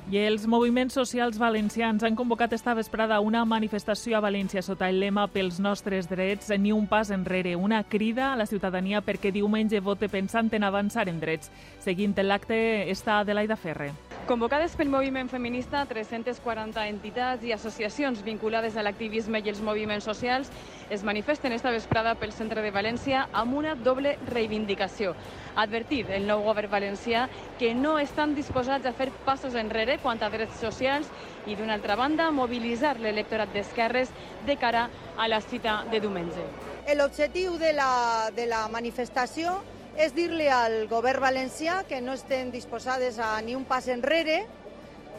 I 0.05 0.19
els 0.21 0.43
moviments 0.45 0.93
socials 0.93 1.39
valencians 1.41 2.03
han 2.05 2.13
convocat 2.15 2.51
esta 2.53 2.75
vesprada 2.77 3.17
una 3.25 3.41
manifestació 3.49 4.19
a 4.19 4.21
València 4.21 4.61
sota 4.61 4.85
el 4.91 4.99
lema 5.01 5.23
Pels 5.33 5.57
nostres 5.57 6.05
drets, 6.11 6.51
ni 6.61 6.69
un 6.71 6.85
pas 6.85 7.09
enrere, 7.09 7.55
una 7.55 7.81
crida 7.83 8.27
a 8.31 8.35
la 8.37 8.45
ciutadania 8.45 9.01
perquè 9.01 9.31
diumenge 9.33 9.81
vote 9.81 10.09
pensant 10.09 10.53
en 10.53 10.63
avançar 10.63 11.09
en 11.09 11.17
drets. 11.19 11.49
Seguint 11.81 12.13
l'acte 12.21 12.59
està 12.93 13.17
Adelaida 13.23 13.57
Ferre. 13.57 13.95
Convocades 14.25 14.73
pel 14.73 14.89
moviment 14.89 15.27
feminista, 15.29 15.83
340 15.85 16.81
entitats 16.89 17.43
i 17.45 17.51
associacions 17.53 18.23
vinculades 18.25 18.73
a 18.73 18.81
l'activisme 18.81 19.37
i 19.45 19.51
els 19.51 19.59
moviments 19.61 20.07
socials 20.09 20.49
es 20.89 21.03
manifesten 21.05 21.53
esta 21.53 21.69
vesprada 21.69 22.15
pel 22.17 22.33
centre 22.33 22.63
de 22.65 22.71
València 22.73 23.27
amb 23.37 23.53
una 23.59 23.75
doble 23.75 24.15
reivindicació. 24.31 25.13
Advertir 25.61 26.07
el 26.17 26.25
nou 26.25 26.41
govern 26.47 26.73
valencià 26.73 27.27
que 27.59 27.75
no 27.77 27.99
estan 28.01 28.33
disposats 28.33 28.89
a 28.89 28.95
fer 28.97 29.11
passos 29.29 29.53
enrere 29.61 29.99
quant 30.01 30.25
a 30.25 30.31
drets 30.33 30.57
socials 30.57 31.13
i, 31.45 31.53
d'una 31.53 31.77
altra 31.77 31.93
banda, 31.93 32.31
mobilitzar 32.33 32.95
l'electorat 32.97 33.53
d'esquerres 33.53 34.09
de 34.49 34.57
cara 34.57 34.87
a 35.21 35.29
la 35.29 35.37
cita 35.45 35.83
de 35.93 36.01
diumenge. 36.01 36.49
L'objectiu 36.97 37.59
de, 37.61 37.75
la, 37.77 38.31
de 38.33 38.49
la 38.49 38.65
manifestació 38.73 39.59
és 39.95 40.13
dir-li 40.15 40.47
al 40.51 40.85
govern 40.91 41.23
valencià 41.23 41.83
que 41.87 42.01
no 42.03 42.15
estem 42.19 42.51
disposades 42.51 43.19
a 43.19 43.39
ni 43.41 43.55
un 43.55 43.63
pas 43.67 43.87
enrere 43.87 44.41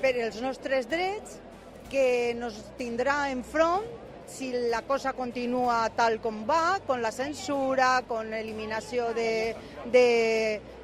per 0.03 0.13
els 0.21 0.41
nostres 0.45 0.89
drets, 0.91 1.41
que 1.89 2.35
nos 2.37 2.59
tindrà 2.77 3.31
enfront 3.31 3.87
si 4.27 4.51
la 4.71 4.83
cosa 4.83 5.13
continua 5.15 5.87
tal 5.95 6.19
com 6.21 6.43
va, 6.49 6.81
con 6.87 7.01
la 7.01 7.13
censura, 7.15 8.03
con 8.09 8.31
l'eliminació 8.31 9.13
de, 9.15 9.55
de 9.93 10.09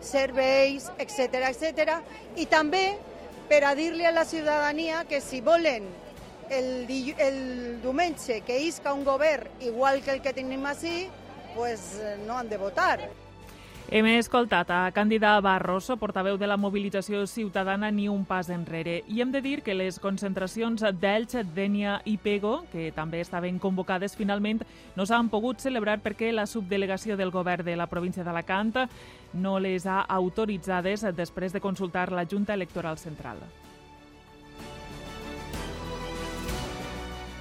serveis, 0.00 0.86
etc 1.02 1.42
etc. 1.50 1.96
I 2.38 2.46
també 2.46 2.84
per 3.50 3.64
a 3.66 3.74
dir-li 3.74 4.06
a 4.06 4.14
la 4.14 4.24
ciutadania 4.24 5.02
que 5.10 5.20
si 5.20 5.42
volen 5.42 5.90
el, 6.48 6.86
el 7.18 7.82
diumenge 7.82 8.40
que 8.46 8.60
isca 8.62 8.94
un 8.94 9.04
govern 9.04 9.50
igual 9.60 10.00
que 10.02 10.14
el 10.14 10.22
que 10.22 10.32
tenim 10.36 10.64
així, 10.70 11.10
pues 11.56 11.98
no 12.26 12.38
han 12.38 12.48
de 12.48 12.62
votar. 12.62 13.21
Hem 13.92 14.06
escoltat 14.08 14.70
a 14.72 14.86
Càndida 14.96 15.34
Barroso, 15.44 15.98
portaveu 16.00 16.38
de 16.40 16.46
la 16.48 16.56
mobilització 16.56 17.26
ciutadana 17.28 17.90
Ni 17.92 18.06
un 18.08 18.22
pas 18.24 18.48
enrere. 18.48 19.02
I 19.04 19.20
hem 19.20 19.34
de 19.34 19.42
dir 19.44 19.58
que 19.60 19.74
les 19.76 19.98
concentracions 20.00 20.80
d'Elx, 20.96 21.42
Dènia 21.52 21.98
i 22.08 22.14
Pego, 22.16 22.62
que 22.72 22.86
també 22.96 23.20
estaven 23.20 23.58
convocades 23.60 24.16
finalment, 24.16 24.62
no 24.96 25.04
s'han 25.04 25.28
pogut 25.28 25.60
celebrar 25.60 25.98
perquè 26.00 26.30
la 26.32 26.46
subdelegació 26.48 27.18
del 27.20 27.34
govern 27.34 27.66
de 27.66 27.74
la 27.76 27.90
província 27.90 28.24
d'Alacant 28.24 28.86
no 29.34 29.58
les 29.60 29.84
ha 29.84 30.00
autoritzades 30.08 31.04
després 31.12 31.52
de 31.52 31.60
consultar 31.60 32.08
la 32.16 32.24
Junta 32.24 32.56
Electoral 32.56 32.96
Central. 32.96 33.44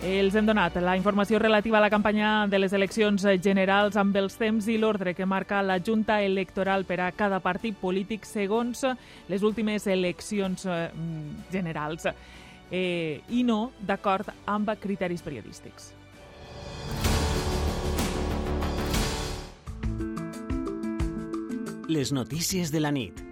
Els 0.02 0.34
hem 0.34 0.48
donat 0.50 0.80
la 0.82 0.96
informació 0.98 1.38
relativa 1.38 1.78
a 1.78 1.82
la 1.84 1.90
campanya 1.94 2.48
de 2.50 2.58
les 2.58 2.74
eleccions 2.74 3.22
generals 3.38 3.94
amb 4.02 4.16
els 4.18 4.34
temps 4.34 4.66
i 4.66 4.80
l'ordre 4.82 5.14
que 5.14 5.28
marca 5.30 5.62
la 5.62 5.78
Junta 5.78 6.24
Electoral 6.26 6.88
per 6.90 6.98
a 7.06 7.12
cada 7.14 7.38
partit 7.40 7.78
polític 7.78 8.26
segons 8.26 8.82
les 9.30 9.46
últimes 9.46 9.86
eleccions 9.86 10.66
eh, 10.66 10.90
generals 11.54 12.10
eh, 12.10 13.22
i 13.30 13.44
no 13.46 13.76
d'acord 13.78 14.34
amb 14.50 14.74
criteris 14.82 15.22
periodístics. 15.22 15.94
Les 21.92 22.10
notícies 22.10 22.72
de 22.74 22.80
la 22.82 22.90
nit. 22.90 23.31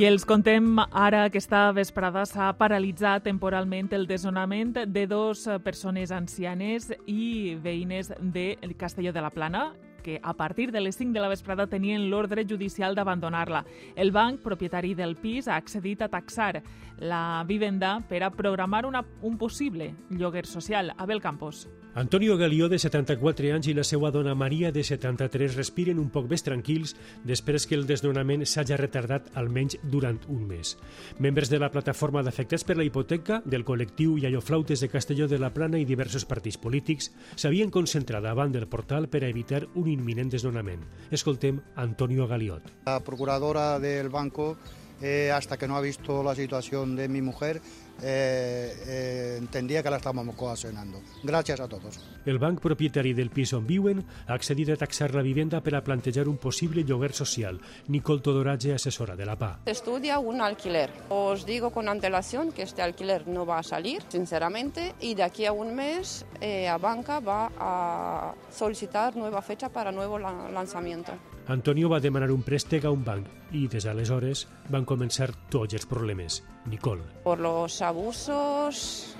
I 0.00 0.06
els 0.08 0.22
contem 0.24 0.78
ara 0.96 1.26
aquesta 1.28 1.58
vesprada 1.76 2.22
s'ha 2.24 2.46
paralitzat 2.56 3.26
temporalment 3.26 3.90
el 3.92 4.06
desnonament 4.08 4.70
de 4.88 5.02
dos 5.04 5.42
persones 5.60 6.08
ancianes 6.16 6.86
i 7.04 7.58
veïnes 7.60 8.08
de 8.32 8.46
Castelló 8.80 9.12
de 9.12 9.20
la 9.20 9.28
Plana 9.28 9.66
que 10.00 10.18
a 10.22 10.32
partir 10.32 10.72
de 10.72 10.80
les 10.80 10.96
5 10.96 11.12
de 11.12 11.20
la 11.20 11.28
vesprada 11.28 11.66
tenien 11.66 12.08
l'ordre 12.08 12.46
judicial 12.48 12.94
d'abandonar-la. 12.96 13.66
El 13.94 14.10
banc, 14.10 14.40
propietari 14.40 14.94
del 14.94 15.18
pis, 15.20 15.48
ha 15.48 15.56
accedit 15.60 16.00
a 16.00 16.08
taxar 16.08 16.62
la 17.00 17.42
vivenda 17.48 18.04
per 18.08 18.22
a 18.22 18.30
programar 18.30 18.86
una, 18.86 19.04
un 19.22 19.38
possible 19.38 19.94
lloguer 20.10 20.46
social. 20.46 20.94
Abel 20.96 21.20
Campos. 21.20 21.68
Antonio 21.92 22.36
Galió, 22.36 22.68
de 22.68 22.78
74 22.78 23.48
anys, 23.50 23.66
i 23.66 23.72
la 23.74 23.82
seva 23.82 24.12
dona 24.14 24.36
Maria, 24.38 24.70
de 24.70 24.84
73, 24.86 25.56
respiren 25.58 25.98
un 25.98 26.06
poc 26.14 26.28
més 26.30 26.44
tranquils 26.46 26.92
després 27.26 27.66
que 27.66 27.74
el 27.74 27.82
desnonament 27.88 28.44
s'hagi 28.46 28.76
retardat 28.78 29.26
almenys 29.34 29.74
durant 29.90 30.20
un 30.30 30.44
mes. 30.46 30.76
Membres 31.18 31.50
de 31.50 31.58
la 31.58 31.72
plataforma 31.74 32.22
d'afectats 32.22 32.62
per 32.68 32.76
la 32.78 32.86
hipoteca, 32.86 33.40
del 33.42 33.66
col·lectiu 33.66 34.14
Iaioflautes 34.22 34.84
de 34.84 34.90
Castelló 34.92 35.26
de 35.26 35.40
la 35.42 35.50
Plana 35.50 35.80
i 35.82 35.88
diversos 35.88 36.28
partits 36.30 36.60
polítics 36.62 37.10
s'havien 37.34 37.74
concentrat 37.74 38.22
davant 38.22 38.54
del 38.54 38.68
portal 38.70 39.08
per 39.10 39.24
a 39.24 39.32
evitar 39.32 39.64
un 39.74 39.90
inminent 39.90 40.30
desnonament. 40.30 40.86
Escoltem 41.10 41.58
Antonio 41.74 42.28
Galiot. 42.30 42.70
La 42.86 43.00
procuradora 43.02 43.80
del 43.80 44.10
banco 44.14 44.54
eh, 45.00 45.30
hasta 45.32 45.56
que 45.56 45.66
no 45.68 45.76
ha 45.76 45.80
visto 45.80 46.22
la 46.22 46.34
situación 46.34 46.96
de 46.96 47.08
mi 47.08 47.22
mujer, 47.22 47.60
eh, 48.02 48.74
eh, 48.86 49.36
entendía 49.38 49.82
que 49.82 49.90
la 49.90 49.96
estábamos 49.96 50.34
coaccionando. 50.34 51.00
Gracias 51.22 51.60
a 51.60 51.68
todos. 51.68 52.00
El 52.24 52.38
banc 52.38 52.60
propietari 52.60 53.12
del 53.12 53.30
pis 53.30 53.52
on 53.52 53.66
viuen 53.66 54.04
ha 54.26 54.34
accedit 54.34 54.70
a 54.70 54.76
taxar 54.76 55.14
la 55.14 55.22
vivenda 55.22 55.60
per 55.60 55.74
a 55.74 55.84
plantejar 55.84 56.28
un 56.28 56.38
possible 56.38 56.84
lloguer 56.84 57.12
social. 57.12 57.60
Nicole 57.88 58.20
Todoratge, 58.20 58.74
assessora 58.74 59.16
de 59.16 59.26
la 59.26 59.36
PA. 59.36 59.60
Estudia 59.66 60.18
un 60.18 60.40
alquiler. 60.40 60.90
Os 61.08 61.44
digo 61.44 61.70
con 61.70 61.88
antelación 61.88 62.52
que 62.52 62.62
este 62.62 62.82
alquiler 62.82 63.28
no 63.28 63.44
va 63.44 63.58
a 63.58 63.62
salir, 63.62 64.02
sinceramente, 64.08 64.94
y 65.00 65.14
de 65.14 65.22
aquí 65.22 65.44
a 65.44 65.52
un 65.52 65.74
mes 65.74 66.24
eh, 66.40 66.68
a 66.68 66.78
banca 66.78 67.20
va 67.20 67.50
a 67.58 68.34
solicitar 68.50 69.16
nueva 69.16 69.42
fecha 69.42 69.68
para 69.68 69.92
nuevo 69.92 70.18
la 70.18 70.50
lanzamiento. 70.50 71.12
Antonio 71.48 71.88
va 71.88 72.00
demanar 72.00 72.30
un 72.30 72.42
préstec 72.46 72.84
a 72.84 72.92
un 72.94 73.04
banc 73.04 73.26
i 73.56 73.66
des 73.68 73.84
d'aleshores 73.86 74.46
van 74.70 74.86
començar 74.86 75.30
tots 75.50 75.74
els 75.74 75.86
problemes. 75.86 76.42
Nicole. 76.66 77.02
Por 77.24 77.40
los 77.40 77.80
abusos 77.82 79.16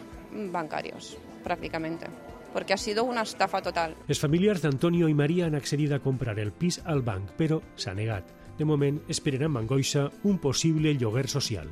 bancarios, 0.53 1.17
prácticamente. 1.43 2.07
Porque 2.53 2.75
ha 2.75 2.77
sido 2.77 3.05
una 3.05 3.23
estafa 3.23 3.63
total. 3.63 3.95
Els 4.09 4.21
familiars 4.21 4.63
d'Antonio 4.63 5.09
i 5.09 5.15
Maria 5.15 5.47
han 5.47 5.55
accedit 5.55 5.93
a 5.93 6.01
comprar 6.03 6.39
el 6.39 6.53
pis 6.53 6.81
al 6.85 7.03
banc, 7.03 7.37
però 7.39 7.61
s'ha 7.77 7.95
negat. 7.95 8.27
De 8.59 8.67
moment, 8.67 8.99
esperen 9.09 9.47
amb 9.47 9.63
angoixa 9.63 10.11
un 10.25 10.39
possible 10.39 10.93
lloguer 10.99 11.29
social. 11.31 11.71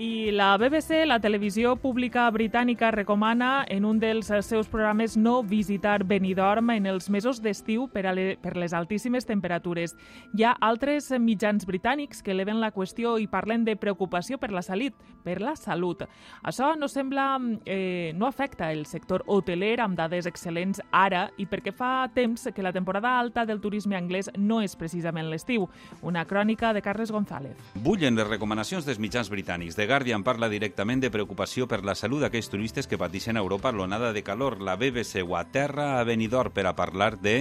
I 0.00 0.30
la 0.30 0.56
BBC, 0.56 1.04
la 1.04 1.18
televisió 1.20 1.74
pública 1.76 2.22
britànica, 2.32 2.88
recomana 2.90 3.66
en 3.68 3.84
un 3.84 3.98
dels 4.00 4.30
seus 4.46 4.68
programes 4.72 5.18
no 5.20 5.42
visitar 5.44 6.06
Benidorm 6.08 6.70
en 6.72 6.86
els 6.88 7.10
mesos 7.12 7.42
d'estiu 7.44 7.84
per, 7.92 8.06
a 8.08 8.14
le, 8.16 8.38
per 8.40 8.54
les 8.56 8.72
altíssimes 8.72 9.28
temperatures. 9.28 9.92
Hi 10.32 10.46
ha 10.48 10.54
altres 10.64 11.10
mitjans 11.20 11.68
britànics 11.68 12.24
que 12.24 12.32
eleven 12.32 12.62
la 12.62 12.70
qüestió 12.72 13.18
i 13.20 13.26
parlen 13.28 13.66
de 13.66 13.74
preocupació 13.76 14.38
per 14.40 14.54
la 14.56 14.62
salut. 14.64 14.96
Per 15.20 15.34
la 15.44 15.52
salut. 15.52 16.06
Això 16.48 16.70
no 16.80 16.88
sembla 16.88 17.36
eh, 17.66 18.14
no 18.16 18.24
afecta 18.24 18.72
el 18.72 18.86
sector 18.88 19.26
hoteler 19.26 19.82
amb 19.84 20.00
dades 20.00 20.24
excel·lents 20.24 20.80
ara 20.96 21.26
i 21.36 21.44
perquè 21.44 21.76
fa 21.76 22.08
temps 22.16 22.48
que 22.56 22.64
la 22.64 22.72
temporada 22.72 23.18
alta 23.18 23.44
del 23.44 23.60
turisme 23.60 24.00
anglès 24.00 24.32
no 24.38 24.62
és 24.64 24.78
precisament 24.80 25.28
l'estiu. 25.28 25.68
Una 26.00 26.24
crònica 26.24 26.72
de 26.72 26.80
Carles 26.80 27.12
González. 27.12 27.52
Bullen 27.84 28.16
les 28.16 28.32
recomanacions 28.32 28.88
dels 28.88 28.96
mitjans 28.96 29.28
britànics 29.28 29.76
de 29.76 29.89
Guardian 29.90 30.22
parla 30.22 30.46
directament 30.46 31.00
de 31.02 31.08
preocupació 31.10 31.66
per 31.66 31.80
la 31.82 31.96
salut 31.98 32.20
d'aquells 32.22 32.46
turistes 32.52 32.86
que 32.86 32.98
pateixen 33.00 33.34
a 33.34 33.40
Europa 33.42 33.72
l'onada 33.74 34.12
de 34.14 34.20
calor. 34.22 34.60
La 34.62 34.76
BBC 34.78 35.24
ho 35.24 35.34
aterra 35.34 35.96
a 35.98 36.04
Benidorm 36.06 36.54
per 36.54 36.68
a 36.70 36.76
parlar 36.78 37.16
de... 37.18 37.40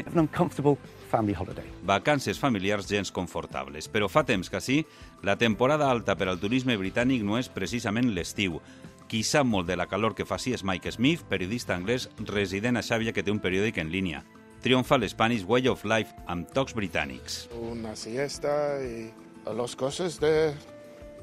family 1.11 1.35
holiday. 1.37 1.67
Vacances 1.85 2.39
familiars 2.39 2.89
gens 2.89 3.11
confortables. 3.11 3.85
Però 3.87 4.09
fa 4.09 4.23
temps 4.25 4.49
que 4.49 4.61
sí, 4.61 4.79
la 5.21 5.37
temporada 5.37 5.91
alta 5.91 6.15
per 6.17 6.25
al 6.29 6.41
turisme 6.41 6.73
britànic 6.77 7.21
no 7.21 7.37
és 7.37 7.51
precisament 7.53 8.09
l'estiu. 8.15 8.57
Qui 9.05 9.21
sap 9.21 9.45
molt 9.45 9.69
de 9.69 9.77
la 9.77 9.85
calor 9.85 10.17
que 10.17 10.25
fa 10.25 10.41
sí 10.41 10.55
és 10.57 10.65
Mike 10.65 10.95
Smith, 10.97 11.27
periodista 11.29 11.77
anglès 11.77 12.09
resident 12.25 12.81
a 12.81 12.85
Xàbia 12.85 13.13
que 13.13 13.21
té 13.21 13.29
un 13.29 13.43
periòdic 13.45 13.77
en 13.77 13.93
línia. 13.93 14.23
Triomfa 14.65 14.97
l'Spanish 14.97 15.45
Way 15.45 15.69
of 15.69 15.85
Life 15.85 16.17
amb 16.25 16.49
tocs 16.57 16.73
britànics. 16.73 17.45
Una 17.53 17.95
siesta 17.95 18.81
y 18.81 19.13
las 19.45 19.75
cosas 19.75 20.19
de, 20.19 20.53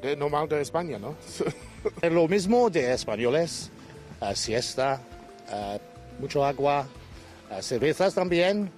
de 0.03 0.17
normal 0.17 0.49
de 0.49 0.61
España, 0.61 0.99
¿no? 0.99 1.15
Lo 2.11 2.29
mismo 2.29 2.71
de 2.71 2.93
españoles, 2.93 3.71
uh, 4.21 4.35
siesta, 4.35 5.01
uh, 5.51 6.21
mucho 6.21 6.45
agua, 6.45 6.87
cervezas 7.61 8.15
también, 8.15 8.71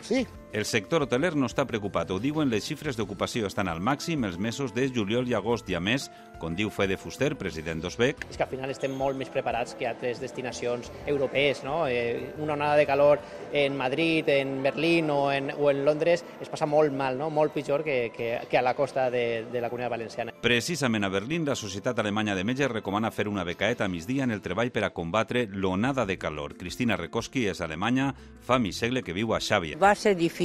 sí. 0.00 0.26
El 0.52 0.66
sector 0.66 1.00
hoteler 1.00 1.30
no 1.32 1.48
està 1.48 1.64
preocupat. 1.64 2.10
Ho 2.12 2.18
diuen 2.20 2.50
les 2.52 2.66
xifres 2.68 2.98
d'ocupació 2.98 3.48
estan 3.48 3.70
al 3.72 3.78
màxim 3.80 4.26
els 4.28 4.34
mesos 4.36 4.74
de 4.76 4.84
juliol 4.92 5.24
i 5.30 5.32
agost 5.32 5.70
i 5.72 5.76
a 5.78 5.80
més, 5.80 6.10
com 6.42 6.52
diu 6.52 6.68
Fede 6.68 6.98
Fuster, 7.00 7.30
president 7.40 7.80
d'Osbec, 7.80 8.26
és 8.28 8.36
que 8.36 8.44
al 8.44 8.50
final 8.50 8.68
estem 8.68 8.92
molt 8.92 9.16
més 9.16 9.30
preparats 9.32 9.72
que 9.78 9.88
altres 9.88 10.20
destinacions 10.20 10.90
europees. 11.08 11.62
No? 11.64 11.86
Eh, 11.88 12.34
una 12.36 12.52
onada 12.52 12.76
de 12.76 12.84
calor 12.84 13.22
en 13.50 13.78
Madrid, 13.78 14.28
en 14.28 14.58
Berlín 14.62 15.08
o 15.08 15.32
en, 15.32 15.48
o 15.56 15.70
en 15.70 15.86
Londres 15.86 16.20
es 16.38 16.52
passa 16.52 16.68
molt 16.68 16.92
mal, 16.92 17.16
no? 17.16 17.30
molt 17.30 17.56
pitjor 17.56 17.80
que, 17.82 18.12
que, 18.12 18.42
que 18.50 18.60
a 18.60 18.62
la 18.62 18.76
costa 18.76 19.08
de, 19.10 19.46
de 19.48 19.64
la 19.64 19.72
Comunitat 19.72 19.96
Valenciana. 19.96 20.36
Precisament 20.42 21.08
a 21.08 21.12
Berlín, 21.16 21.48
la 21.48 21.56
Societat 21.56 22.04
Alemanya 22.04 22.36
de 22.36 22.44
Metges 22.44 22.68
recomana 22.74 23.08
fer 23.10 23.24
una 23.30 23.46
becaeta 23.48 23.86
a 23.86 23.88
migdia 23.88 24.28
en 24.28 24.36
el 24.36 24.44
treball 24.44 24.74
per 24.74 24.84
a 24.84 24.92
combatre 24.92 25.46
l'onada 25.48 26.04
de 26.04 26.20
calor. 26.20 26.58
Cristina 26.60 27.00
Rekoski 27.00 27.48
és 27.48 27.64
alemanya, 27.64 28.10
fa 28.44 28.60
mig 28.60 28.76
segle 28.76 29.00
que 29.00 29.16
viu 29.16 29.32
a 29.32 29.40
Xàbia. 29.40 29.80
Va 29.80 29.94
a 29.96 29.96
ser 29.96 30.12
difícil 30.12 30.41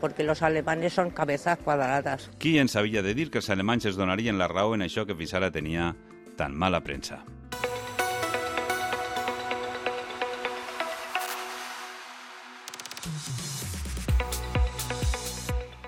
porque 0.00 0.22
los 0.22 0.42
alemanes 0.42 0.92
son 0.92 1.10
cabezas 1.10 1.58
cuadradas. 1.58 2.30
Qui 2.38 2.58
ens 2.58 2.76
havia 2.76 3.02
de 3.02 3.14
dir 3.14 3.30
que 3.30 3.38
els 3.42 3.50
alemanys 3.50 3.90
es 3.90 3.96
donarien 3.96 4.38
la 4.38 4.48
raó 4.48 4.74
en 4.74 4.86
això 4.86 5.06
que 5.06 5.16
fins 5.18 5.34
ara 5.34 5.50
tenia 5.50 5.94
tan 6.36 6.54
mala 6.54 6.82
premsa? 6.86 7.24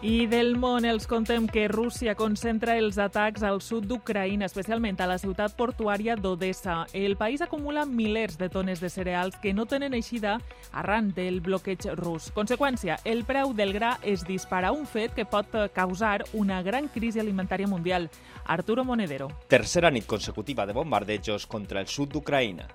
I 0.03 0.25
del 0.27 0.57
món 0.59 0.83
els 0.83 1.05
contem 1.07 1.45
que 1.47 1.69
Rússia 1.71 2.17
concentra 2.19 2.75
els 2.75 2.97
atacs 2.99 3.45
al 3.47 3.61
sud 3.63 3.85
d'Ucraïna, 3.87 4.49
especialment 4.51 4.99
a 4.99 5.07
la 5.07 5.15
ciutat 5.23 5.55
portuària 5.55 6.17
d'Odessa. 6.19 6.89
El 6.91 7.15
país 7.15 7.39
acumula 7.45 7.85
milers 7.87 8.35
de 8.41 8.49
tones 8.51 8.83
de 8.83 8.91
cereals 8.91 9.39
que 9.39 9.53
no 9.55 9.63
tenen 9.71 9.95
eixida 9.95 10.41
arran 10.73 11.13
del 11.15 11.39
bloqueig 11.41 11.87
rus. 11.95 12.33
Conseqüència, 12.35 12.99
el 13.07 13.23
preu 13.23 13.55
del 13.55 13.71
gra 13.79 13.95
es 14.03 14.27
dispara, 14.27 14.75
un 14.75 14.91
fet 14.91 15.15
que 15.15 15.23
pot 15.23 15.55
causar 15.71 16.25
una 16.35 16.65
gran 16.67 16.91
crisi 16.91 17.23
alimentària 17.23 17.71
mundial. 17.71 18.11
Arturo 18.43 18.83
Monedero. 18.83 19.31
Tercera 19.47 19.95
nit 19.95 20.11
consecutiva 20.11 20.67
de 20.67 20.75
bombardejos 20.75 21.47
contra 21.47 21.79
el 21.79 21.87
sud 21.87 22.11
d'Ucraïna. 22.11 22.73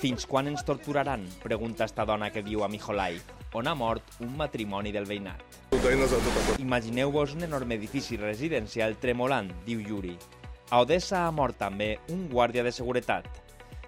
Fins 0.00 0.24
quan 0.24 0.48
ens 0.48 0.64
torturaran? 0.64 1.28
Pregunta 1.44 1.84
esta 1.84 2.08
dona 2.08 2.32
que 2.32 2.40
viu 2.40 2.64
a 2.64 2.72
Mijolai, 2.72 3.20
on 3.54 3.68
ha 3.68 3.74
mort 3.74 4.18
un 4.20 4.36
matrimoni 4.36 4.92
del 4.92 5.06
veïnat. 5.06 5.42
Imagineu-vos 6.58 7.34
un 7.36 7.46
enorme 7.46 7.76
edifici 7.78 8.16
residencial 8.16 8.96
tremolant, 8.98 9.52
diu 9.66 9.80
Yuri. 9.80 10.16
A 10.70 10.80
Odessa 10.82 11.26
ha 11.26 11.34
mort 11.34 11.58
també 11.58 11.96
un 12.10 12.26
guàrdia 12.28 12.64
de 12.66 12.72
seguretat. 12.74 13.28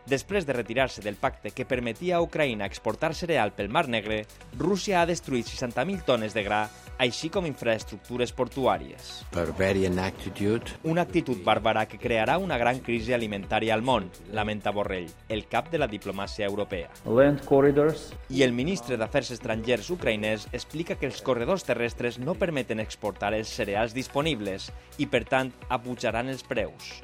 Després 0.09 0.47
de 0.47 0.55
retirar-se 0.57 1.03
del 1.05 1.19
pacte 1.21 1.51
que 1.53 1.67
permetia 1.69 2.17
a 2.17 2.23
Ucraïna 2.25 2.65
exportar 2.65 3.13
cereal 3.15 3.53
pel 3.53 3.69
Mar 3.69 3.89
Negre, 3.93 4.23
Rússia 4.57 5.03
ha 5.03 5.09
destruït 5.09 5.51
60.000 5.51 6.07
tones 6.07 6.33
de 6.33 6.45
gra, 6.47 6.63
així 6.99 7.31
com 7.33 7.47
infraestructures 7.49 8.33
portuàries. 8.37 9.09
Barbarian 9.35 9.99
attitude. 10.03 10.77
Una 10.85 11.05
actitud 11.07 11.41
bàrbara 11.47 11.87
que 11.89 12.01
crearà 12.03 12.39
una 12.43 12.59
gran 12.59 12.83
crisi 12.85 13.15
alimentària 13.15 13.75
al 13.75 13.83
món, 13.87 14.11
lamenta 14.35 14.75
Borrell, 14.75 15.11
el 15.29 15.47
cap 15.49 15.71
de 15.73 15.81
la 15.81 15.89
diplomàcia 15.91 16.47
europea. 16.47 16.91
Land 17.07 17.45
corridors. 17.49 18.09
I 18.29 18.43
el 18.47 18.53
ministre 18.53 18.99
d'Afers 19.01 19.33
Estrangers 19.39 19.91
ucraïnès 19.95 20.49
explica 20.53 20.99
que 20.99 21.09
els 21.09 21.23
corredors 21.23 21.65
terrestres 21.65 22.19
no 22.19 22.37
permeten 22.39 22.83
exportar 22.83 23.33
els 23.35 23.53
cereals 23.55 23.95
disponibles 23.97 24.73
i, 24.99 25.07
per 25.07 25.25
tant, 25.29 25.55
apujaran 25.69 26.29
els 26.29 26.45
preus. 26.47 26.99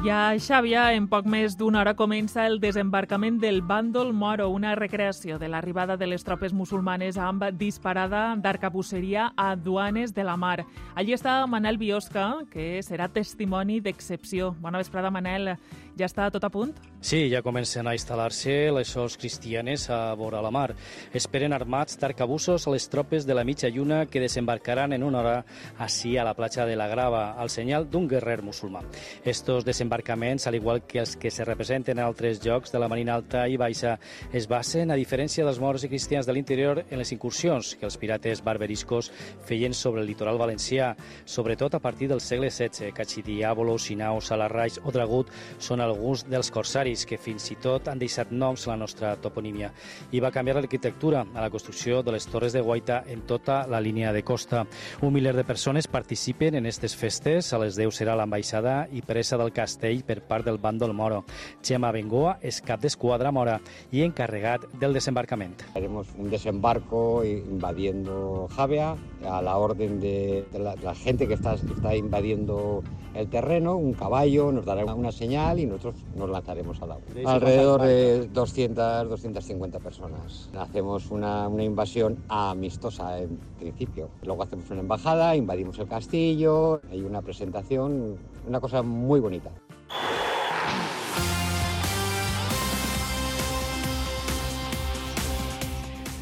Ja, 0.00 0.32
Xàbia, 0.40 0.94
en 0.96 1.04
poc 1.12 1.26
més 1.28 1.58
d'una 1.60 1.82
hora 1.82 1.92
comença 1.92 2.46
el 2.48 2.54
desembarcament 2.56 3.36
del 3.42 3.58
Bàndol 3.60 4.14
Moro, 4.16 4.46
una 4.48 4.72
recreació 4.78 5.36
de 5.36 5.50
l'arribada 5.52 5.98
de 6.00 6.06
les 6.08 6.24
tropes 6.24 6.54
musulmanes 6.56 7.18
amb 7.20 7.44
disparada 7.60 8.22
d'arcabusseria 8.40 9.26
a 9.36 9.50
duanes 9.60 10.14
de 10.16 10.24
la 10.24 10.38
mar. 10.40 10.64
Allí 10.96 11.12
està 11.12 11.34
Manel 11.44 11.76
Biosca, 11.76 12.46
que 12.48 12.80
serà 12.80 13.10
testimoni 13.12 13.82
d'excepció. 13.84 14.54
Bona 14.64 14.80
vesprada, 14.80 15.12
Manel. 15.12 15.58
Ja 16.00 16.06
està 16.08 16.30
tot 16.32 16.44
a 16.46 16.48
punt? 16.48 16.70
Sí, 17.04 17.26
ja 17.28 17.42
comencen 17.44 17.84
a 17.84 17.92
instal·lar-se 17.92 18.70
les 18.72 18.88
sols 18.88 19.18
cristianes 19.20 19.82
a 19.92 20.14
vora 20.16 20.40
la 20.40 20.48
mar. 20.52 20.70
Esperen 21.16 21.52
armats 21.52 21.98
d'arcabussos 22.00 22.64
les 22.72 22.86
tropes 22.88 23.26
de 23.28 23.34
la 23.36 23.44
mitja 23.44 23.68
lluna 23.68 24.06
que 24.08 24.22
desembarcaran 24.22 24.94
en 24.96 25.04
una 25.04 25.20
hora 25.20 25.34
així 25.76 26.14
a 26.16 26.24
la 26.24 26.32
platja 26.32 26.64
de 26.64 26.76
la 26.76 26.86
Grava, 26.88 27.34
al 27.36 27.50
senyal 27.52 27.84
d'un 27.90 28.06
guerrer 28.08 28.38
musulmà. 28.40 28.80
Estos 29.24 29.66
desembarcaments, 29.66 30.46
al 30.46 30.56
igual 30.56 30.86
que 30.86 31.02
els 31.02 31.16
que 31.20 31.30
se 31.30 31.44
representen 31.44 31.98
en 31.98 32.04
altres 32.06 32.40
llocs 32.46 32.72
de 32.72 32.80
la 32.80 32.88
Marina 32.88 33.18
Alta 33.20 33.44
i 33.48 33.60
Baixa, 33.60 33.98
es 34.32 34.48
basen, 34.48 34.90
a 34.90 34.96
diferència 34.96 35.44
dels 35.44 35.60
morts 35.60 35.84
i 35.84 35.92
cristians 35.92 36.24
de 36.24 36.32
l'interior, 36.32 36.84
en 36.88 37.00
les 37.02 37.12
incursions 37.12 37.74
que 37.76 37.84
els 37.84 37.98
pirates 38.00 38.40
barberiscos 38.44 39.12
feien 39.44 39.76
sobre 39.76 40.00
el 40.00 40.08
litoral 40.08 40.40
valencià, 40.40 40.94
sobretot 41.24 41.76
a 41.76 41.84
partir 41.84 42.08
del 42.08 42.24
segle 42.24 42.48
XVI. 42.48 42.94
Cachidiàbolo, 42.96 43.76
Sinau, 43.76 44.24
Salarraix 44.24 44.80
o 44.84 44.96
Dragut 44.96 45.28
són 45.60 45.89
alguns 45.90 46.24
dels 46.30 46.50
corsaris 46.54 47.04
que 47.06 47.18
fins 47.18 47.50
i 47.52 47.56
tot 47.60 47.88
han 47.90 48.00
deixat 48.00 48.30
noms 48.32 48.66
a 48.66 48.72
la 48.72 48.78
nostra 48.80 49.12
toponímia. 49.20 49.72
I 50.12 50.22
va 50.24 50.32
canviar 50.32 50.56
l'arquitectura 50.56 51.24
a 51.34 51.44
la 51.44 51.50
construcció 51.50 52.02
de 52.02 52.14
les 52.14 52.26
torres 52.30 52.54
de 52.56 52.62
guaita 52.64 53.02
en 53.06 53.26
tota 53.28 53.66
la 53.68 53.80
línia 53.80 54.12
de 54.12 54.22
costa. 54.24 54.64
Un 55.02 55.12
miler 55.12 55.34
de 55.36 55.44
persones 55.44 55.88
participen 55.88 56.54
en 56.54 56.66
aquestes 56.66 56.96
festes. 56.96 57.52
A 57.52 57.60
les 57.60 57.76
10 57.76 58.00
serà 58.00 58.16
l'ambaixada 58.16 58.86
i 58.92 59.02
presa 59.02 59.38
del 59.40 59.52
castell 59.52 60.04
per 60.06 60.20
part 60.26 60.46
del 60.46 60.60
bàndol 60.62 60.94
moro. 60.96 61.24
Chema 61.62 61.92
Bengoa 61.92 62.38
és 62.40 62.60
cap 62.64 62.80
d'esquadra 62.80 63.32
mora 63.34 63.58
i 63.92 64.04
encarregat 64.06 64.66
del 64.80 64.94
desembarcament. 64.96 65.58
Haremos 65.74 66.08
un 66.16 66.30
desembarco 66.30 67.24
invadiendo 67.24 68.48
Javea 68.56 68.94
a 69.26 69.42
la 69.42 69.56
orden 69.56 70.00
de, 70.00 70.44
de, 70.52 70.58
la, 70.58 70.76
de 70.76 70.84
la, 70.84 70.94
gente 70.94 71.26
que 71.28 71.34
está, 71.34 71.56
que 71.56 71.72
está 71.72 71.94
invadiendo 71.94 72.82
el 73.14 73.28
terreno, 73.28 73.76
un 73.76 73.94
caballo 73.94 74.52
nos 74.52 74.64
dará 74.64 74.84
una 74.94 75.12
señal 75.12 75.58
y 75.58 75.66
nosotros 75.70 76.04
nos 76.16 76.28
lanzaremos 76.28 76.80
al 76.82 76.92
agua. 76.92 77.04
Alrededor 77.26 77.82
de 77.82 78.28
200, 78.28 79.08
250 79.08 79.78
personas. 79.78 80.50
Hacemos 80.58 81.10
una, 81.10 81.48
una 81.48 81.62
invasión 81.62 82.18
amistosa 82.28 83.18
en 83.18 83.38
principio. 83.58 84.10
Luego 84.24 84.42
hacemos 84.42 84.70
una 84.70 84.80
embajada, 84.80 85.36
invadimos 85.36 85.78
el 85.78 85.88
castillo, 85.88 86.80
hay 86.90 87.02
una 87.02 87.22
presentación, 87.22 88.18
una 88.46 88.60
cosa 88.60 88.82
muy 88.82 89.20
bonita. 89.20 89.50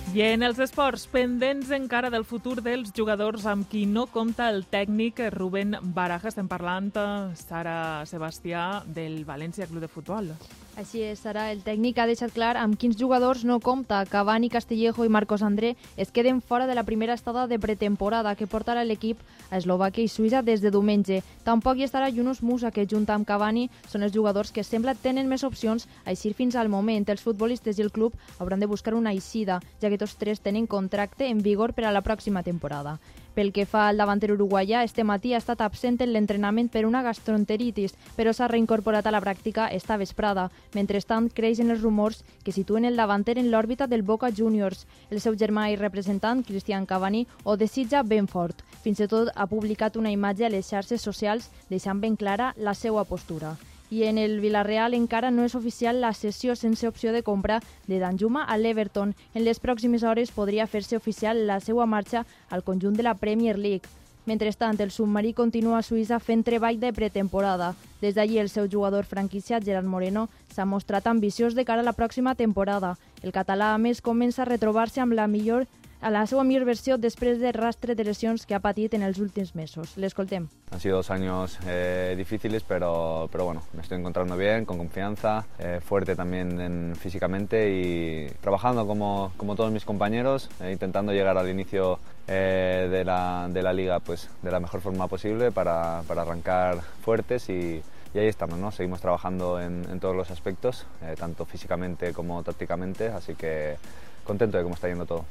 I 0.08 0.22
en 0.24 0.40
els 0.42 0.56
esports, 0.56 1.02
pendents 1.12 1.68
encara 1.76 2.08
del 2.08 2.24
futur 2.24 2.62
dels 2.64 2.94
jugadors 2.96 3.44
amb 3.46 3.66
qui 3.68 3.82
no 3.86 4.06
compta 4.08 4.46
el 4.48 4.62
tècnic 4.70 5.20
Rubén 5.34 5.76
Baraja. 5.94 6.30
Estem 6.32 6.48
parlant, 6.48 6.88
Sara 7.36 8.06
Sebastià, 8.08 8.84
del 8.86 9.20
València 9.28 9.68
Club 9.68 9.84
de 9.84 9.92
Futbol. 9.92 10.32
Així 10.78 11.00
és, 11.02 11.18
Sara. 11.18 11.48
El 11.50 11.64
tècnic 11.66 11.96
ha 11.98 12.04
deixat 12.06 12.30
clar 12.30 12.52
amb 12.60 12.76
quins 12.78 12.94
jugadors 12.94 13.40
no 13.42 13.56
compta. 13.58 13.98
Cavani, 14.06 14.46
Castillejo 14.46 15.02
i 15.02 15.10
Marcos 15.10 15.42
André 15.42 15.72
es 15.96 16.12
queden 16.14 16.38
fora 16.40 16.68
de 16.68 16.76
la 16.78 16.84
primera 16.86 17.16
estada 17.18 17.48
de 17.50 17.58
pretemporada 17.58 18.36
que 18.38 18.46
portarà 18.46 18.84
l'equip 18.86 19.18
a 19.50 19.58
Eslovàquia 19.58 20.06
i 20.06 20.12
Suïssa 20.12 20.44
des 20.46 20.62
de 20.62 20.70
diumenge. 20.70 21.24
Tampoc 21.42 21.82
hi 21.82 21.88
estarà 21.88 22.12
Yunus 22.14 22.44
Musa, 22.46 22.70
que 22.70 22.86
junt 22.86 23.10
amb 23.10 23.26
Cavani 23.26 23.66
són 23.90 24.06
els 24.06 24.14
jugadors 24.14 24.54
que 24.54 24.62
sembla 24.62 24.94
tenen 24.94 25.26
més 25.26 25.42
opcions 25.42 25.88
a 26.04 26.14
eixir 26.14 26.36
fins 26.38 26.54
al 26.54 26.70
moment. 26.70 27.10
Els 27.10 27.26
futbolistes 27.26 27.80
i 27.80 27.82
el 27.82 27.90
club 27.90 28.14
hauran 28.38 28.62
de 28.62 28.70
buscar 28.70 28.94
una 28.94 29.10
eixida, 29.10 29.58
ja 29.82 29.90
que 29.90 29.98
tots 29.98 30.14
tres 30.14 30.38
tenen 30.38 30.70
contracte 30.70 31.26
en 31.26 31.42
vigor 31.42 31.74
per 31.74 31.90
a 31.90 31.92
la 31.92 32.06
pròxima 32.06 32.46
temporada. 32.46 33.00
Pel 33.34 33.52
que 33.52 33.66
fa 33.66 33.86
al 33.88 34.00
davanter 34.00 34.32
uruguaià, 34.34 34.82
este 34.82 35.04
matí 35.04 35.34
ha 35.34 35.38
estat 35.42 35.60
absent 35.60 36.00
en 36.02 36.12
l'entrenament 36.12 36.70
per 36.72 36.84
una 36.86 37.02
gastroenteritis, 37.06 37.94
però 38.16 38.32
s'ha 38.32 38.48
reincorporat 38.50 39.06
a 39.06 39.14
la 39.14 39.22
pràctica 39.22 39.68
esta 39.78 39.96
vesprada. 39.96 40.48
Mentrestant, 40.74 41.30
creixen 41.34 41.70
els 41.70 41.82
rumors 41.82 42.24
que 42.44 42.52
situen 42.52 42.84
el 42.84 42.96
davanter 42.96 43.38
en 43.38 43.50
l'òrbita 43.52 43.86
del 43.86 44.02
Boca 44.02 44.32
Juniors. 44.34 44.86
El 45.10 45.20
seu 45.20 45.38
germà 45.38 45.68
i 45.70 45.78
representant, 45.78 46.44
Cristian 46.44 46.86
Cavani, 46.86 47.26
ho 47.44 47.56
desitja 47.56 48.02
ben 48.02 48.26
fort. 48.26 48.64
Fins 48.82 49.00
i 49.00 49.08
tot 49.08 49.32
ha 49.34 49.46
publicat 49.46 49.96
una 49.96 50.10
imatge 50.10 50.46
a 50.46 50.52
les 50.52 50.68
xarxes 50.68 51.02
socials 51.02 51.50
deixant 51.70 52.00
ben 52.00 52.16
clara 52.16 52.54
la 52.56 52.74
seva 52.74 53.04
postura 53.04 53.56
i 53.90 54.04
en 54.04 54.18
el 54.18 54.40
Villarreal 54.40 54.94
encara 54.94 55.30
no 55.30 55.44
és 55.44 55.54
oficial 55.54 56.00
la 56.00 56.12
cessió 56.14 56.56
sense 56.56 56.88
opció 56.88 57.12
de 57.12 57.22
compra 57.22 57.60
de 57.86 57.98
Danjuma 57.98 58.44
a 58.44 58.58
l'Everton. 58.58 59.14
En 59.34 59.44
les 59.44 59.60
pròximes 59.60 60.02
hores 60.02 60.32
podria 60.32 60.66
fer-se 60.66 60.96
oficial 60.96 61.46
la 61.46 61.60
seva 61.60 61.86
marxa 61.86 62.26
al 62.50 62.64
conjunt 62.64 62.96
de 62.96 63.02
la 63.02 63.14
Premier 63.14 63.58
League. 63.58 63.88
Mentrestant, 64.28 64.76
el 64.84 64.90
submarí 64.90 65.32
continua 65.32 65.78
a 65.78 65.82
Suïssa 65.82 66.18
fent 66.20 66.42
treball 66.44 66.76
de 66.80 66.92
pretemporada. 66.92 67.70
Des 68.02 68.12
d'allí, 68.14 68.36
el 68.38 68.50
seu 68.52 68.66
jugador 68.68 69.06
franquiciat, 69.08 69.64
Gerard 69.64 69.88
Moreno, 69.88 70.26
s'ha 70.52 70.66
mostrat 70.68 71.06
ambiciós 71.06 71.54
de 71.56 71.64
cara 71.64 71.80
a 71.80 71.86
la 71.86 71.96
pròxima 71.96 72.34
temporada. 72.36 72.98
El 73.22 73.32
català, 73.32 73.72
a 73.72 73.78
més, 73.78 74.02
comença 74.04 74.42
a 74.42 74.48
retrobar-se 74.50 75.00
amb 75.00 75.16
la 75.16 75.26
millor 75.26 75.64
a 76.00 76.10
la 76.10 76.24
seva 76.26 76.44
millor 76.44 76.64
versió 76.64 76.96
després 76.98 77.40
del 77.40 77.54
rastre 77.54 77.94
de 77.94 78.04
lesiones 78.04 78.46
que 78.46 78.54
ha 78.54 78.60
patit 78.62 78.94
en 78.94 79.02
els 79.02 79.18
últims 79.18 79.54
mesos. 79.54 79.96
L'escoltem. 79.96 80.48
Han 80.70 80.80
sido 80.80 80.96
dos 80.96 81.10
años 81.10 81.58
eh, 81.66 82.14
difíciles, 82.16 82.62
pero, 82.62 83.28
pero 83.32 83.44
bueno, 83.44 83.62
me 83.72 83.82
estoy 83.82 83.98
encontrando 83.98 84.36
bien, 84.36 84.64
con 84.64 84.78
confianza, 84.78 85.44
eh, 85.58 85.80
fuerte 85.84 86.14
también 86.14 86.60
en, 86.60 86.96
físicamente 86.96 87.70
y 87.70 88.30
trabajando 88.40 88.86
como, 88.86 89.32
como 89.36 89.56
todos 89.56 89.72
mis 89.72 89.84
compañeros, 89.84 90.50
eh, 90.60 90.72
intentando 90.72 91.12
llegar 91.12 91.36
al 91.36 91.48
inicio 91.48 91.98
eh, 92.26 92.88
de, 92.90 93.04
la, 93.04 93.48
de 93.50 93.62
la 93.62 93.72
liga 93.72 94.00
pues, 94.00 94.28
de 94.42 94.50
la 94.50 94.60
mejor 94.60 94.80
forma 94.80 95.08
posible 95.08 95.50
para, 95.50 96.02
para 96.06 96.22
arrancar 96.22 96.80
fuertes 97.02 97.48
y, 97.48 97.82
y 98.14 98.18
ahí 98.18 98.28
estamos, 98.28 98.58
¿no? 98.58 98.70
Seguimos 98.70 99.00
trabajando 99.00 99.60
en, 99.60 99.84
en 99.90 100.00
todos 100.00 100.14
los 100.14 100.30
aspectos, 100.30 100.86
eh, 101.02 101.14
tanto 101.18 101.44
físicamente 101.44 102.12
como 102.12 102.42
tácticamente, 102.42 103.08
así 103.08 103.34
que 103.34 103.76
contento 104.24 104.58
de 104.58 104.62
cómo 104.62 104.74
está 104.74 104.88
yendo 104.88 105.06
todo. 105.06 105.24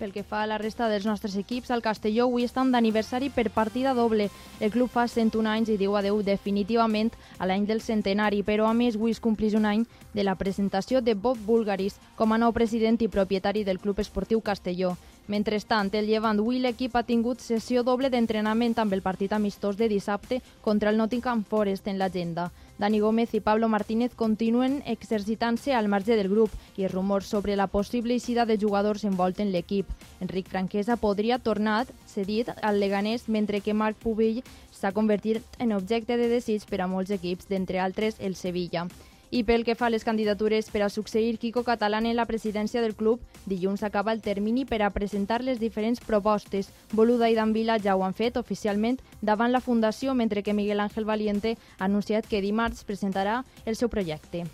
Pel 0.00 0.14
que 0.14 0.22
fa 0.24 0.38
a 0.40 0.46
la 0.48 0.56
resta 0.56 0.86
dels 0.88 1.04
nostres 1.04 1.34
equips, 1.36 1.68
el 1.74 1.82
Castelló 1.84 2.24
avui 2.24 2.46
estan 2.46 2.70
d'aniversari 2.72 3.28
per 3.28 3.50
partida 3.52 3.92
doble. 3.92 4.30
El 4.58 4.72
club 4.72 4.88
fa 4.88 5.04
101 5.04 5.50
anys 5.52 5.68
i 5.74 5.76
diu 5.76 5.92
adeu 5.98 6.22
definitivament 6.24 7.12
a 7.36 7.44
l'any 7.44 7.66
del 7.68 7.84
centenari, 7.84 8.40
però 8.40 8.70
a 8.70 8.72
més 8.72 8.96
avui 8.96 9.12
es 9.12 9.20
complís 9.20 9.52
un 9.52 9.68
any 9.68 9.84
de 10.14 10.24
la 10.24 10.38
presentació 10.40 11.04
de 11.04 11.12
Bob 11.12 11.44
Bulgaris 11.44 12.00
com 12.16 12.32
a 12.32 12.40
nou 12.40 12.56
president 12.56 12.96
i 13.04 13.12
propietari 13.12 13.60
del 13.68 13.78
Club 13.78 14.00
Esportiu 14.00 14.40
Castelló. 14.40 14.96
Mentrestant, 15.30 15.92
el 15.94 16.08
llevant 16.10 16.40
avui 16.42 16.56
l'equip 16.58 16.96
ha 16.98 17.04
tingut 17.06 17.38
sessió 17.44 17.84
doble 17.86 18.08
d'entrenament 18.10 18.72
amb 18.82 18.96
el 18.96 19.02
partit 19.04 19.30
amistós 19.36 19.76
de 19.78 19.86
dissabte 19.86 20.40
contra 20.60 20.90
el 20.90 20.96
Nottingham 20.98 21.44
Forest 21.46 21.86
en 21.86 22.00
l'agenda. 22.00 22.48
Dani 22.82 22.98
Gómez 22.98 23.36
i 23.38 23.40
Pablo 23.40 23.68
Martínez 23.68 24.16
continuen 24.16 24.80
exercitant-se 24.90 25.70
al 25.72 25.86
marge 25.92 26.16
del 26.18 26.32
grup 26.32 26.50
i 26.76 26.82
els 26.88 26.94
rumors 26.94 27.28
sobre 27.30 27.54
la 27.54 27.68
possible 27.70 28.16
eixida 28.16 28.42
de 28.44 28.56
jugadors 28.58 29.04
envolten 29.04 29.52
l'equip. 29.52 29.86
Enric 30.18 30.48
Franquesa 30.50 30.96
podria 30.96 31.38
tornar 31.38 31.84
cedit 32.10 32.50
al 32.60 32.80
Leganés 32.80 33.28
mentre 33.28 33.60
que 33.60 33.76
Marc 33.84 34.02
Pubill 34.02 34.42
s'ha 34.72 34.90
convertit 34.90 35.46
en 35.60 35.76
objecte 35.78 36.16
de 36.16 36.26
desig 36.26 36.66
per 36.66 36.80
a 36.80 36.90
molts 36.90 37.14
equips, 37.14 37.46
d'entre 37.46 37.78
altres 37.78 38.18
el 38.18 38.34
Sevilla. 38.34 38.88
I 39.30 39.44
pel 39.46 39.62
que 39.62 39.76
fa 39.78 39.86
a 39.86 39.90
les 39.94 40.02
candidatures 40.02 40.72
per 40.74 40.82
a 40.82 40.88
succeir 40.90 41.38
Quico 41.38 41.62
Catalán 41.62 42.06
en 42.10 42.16
la 42.18 42.26
presidència 42.26 42.82
del 42.82 42.96
club, 42.98 43.20
dilluns 43.46 43.84
acaba 43.86 44.10
el 44.10 44.22
termini 44.22 44.64
per 44.66 44.82
a 44.82 44.90
presentar 44.90 45.44
les 45.46 45.60
diferents 45.60 46.00
propostes. 46.02 46.72
Boluda 46.90 47.28
i 47.30 47.36
Dan 47.38 47.52
Vila 47.54 47.78
ja 47.78 47.94
ho 47.94 48.02
han 48.02 48.16
fet 48.18 48.36
oficialment 48.36 48.98
davant 49.22 49.52
la 49.54 49.60
Fundació, 49.62 50.16
mentre 50.18 50.42
que 50.42 50.54
Miguel 50.54 50.80
Ángel 50.80 51.04
Valiente 51.04 51.56
ha 51.78 51.84
anunciat 51.84 52.26
que 52.26 52.42
dimarts 52.42 52.82
presentarà 52.82 53.44
el 53.66 53.76
seu 53.76 53.88
projecte. 53.88 54.48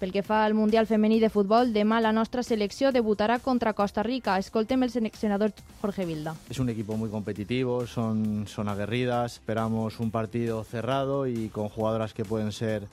Pel 0.00 0.12
que 0.12 0.22
fa 0.22 0.44
al 0.44 0.52
Mundial 0.52 0.86
Femení 0.86 1.18
de 1.20 1.28
Futbol, 1.28 1.72
demà 1.72 2.00
la 2.00 2.12
nostra 2.12 2.42
selecció 2.42 2.92
debutarà 2.92 3.38
contra 3.38 3.72
Costa 3.72 4.02
Rica. 4.02 4.38
Escoltem 4.38 4.82
el 4.82 4.90
seleccionador 4.90 5.52
Jorge 5.80 6.04
Vilda. 6.04 6.36
Es 6.48 6.58
un 6.58 6.68
equipo 6.68 6.96
muy 6.96 7.08
competitivo, 7.08 7.86
son, 7.86 8.46
son 8.48 8.68
aguerridas, 8.68 9.34
esperamos 9.34 10.00
un 10.00 10.10
partido 10.10 10.64
cerrado 10.64 11.26
y 11.26 11.48
con 11.48 11.70
jugadoras 11.70 12.12
que 12.12 12.24
pueden 12.24 12.52
ser 12.52 12.88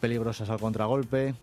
peligrosas 0.00 0.50
al 0.50 0.60
contragolpe. 0.60 1.34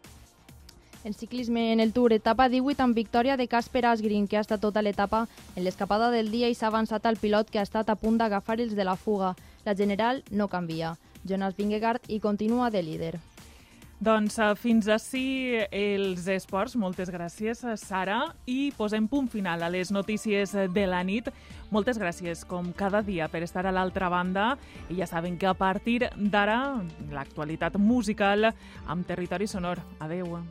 En 1.03 1.13
ciclisme 1.13 1.73
en 1.73 1.81
el 1.81 1.91
Tour, 1.91 2.13
etapa 2.13 2.47
18 2.47 2.81
amb 2.83 2.95
victòria 2.95 3.35
de 3.35 3.49
Casper 3.51 3.85
Asgreen, 3.85 4.27
que 4.27 4.37
ha 4.37 4.43
estat 4.45 4.61
tota 4.63 4.81
l'etapa 4.81 5.27
en 5.55 5.65
l'escapada 5.65 6.09
del 6.11 6.31
dia 6.31 6.47
i 6.47 6.55
s'ha 6.55 6.69
avançat 6.71 7.05
al 7.05 7.19
pilot 7.19 7.51
que 7.51 7.59
ha 7.59 7.67
estat 7.67 7.89
a 7.89 7.97
punt 7.99 8.17
d'agafar 8.17 8.61
els 8.61 8.75
de 8.75 8.87
la 8.87 8.95
fuga. 8.95 9.35
La 9.65 9.75
general 9.75 10.23
no 10.31 10.47
canvia. 10.47 10.95
Jonas 11.27 11.57
Vingegaard 11.57 12.07
hi 12.07 12.19
continua 12.19 12.71
de 12.71 12.83
líder. 12.83 13.19
Doncs 14.03 14.35
uh, 14.41 14.51
fins 14.59 14.89
ací 14.91 15.55
els 15.71 16.25
esports. 16.27 16.75
Moltes 16.79 17.11
gràcies, 17.13 17.61
Sara. 17.79 18.33
I 18.49 18.73
posem 18.75 19.07
punt 19.07 19.29
final 19.31 19.63
a 19.63 19.69
les 19.71 19.93
notícies 19.95 20.51
de 20.75 20.85
la 20.89 21.03
nit. 21.07 21.29
Moltes 21.71 22.01
gràcies, 22.01 22.43
com 22.49 22.73
cada 22.75 23.03
dia, 23.05 23.29
per 23.31 23.45
estar 23.47 23.63
a 23.65 23.71
l'altra 23.71 24.11
banda. 24.11 24.53
I 24.91 24.99
ja 24.99 25.07
saben 25.07 25.39
que 25.39 25.47
a 25.47 25.55
partir 25.55 26.01
d'ara, 26.17 26.81
l'actualitat 27.13 27.79
musical 27.79 28.51
amb 28.51 29.07
Territori 29.07 29.47
Sonor. 29.47 29.79
Adeu. 30.03 30.41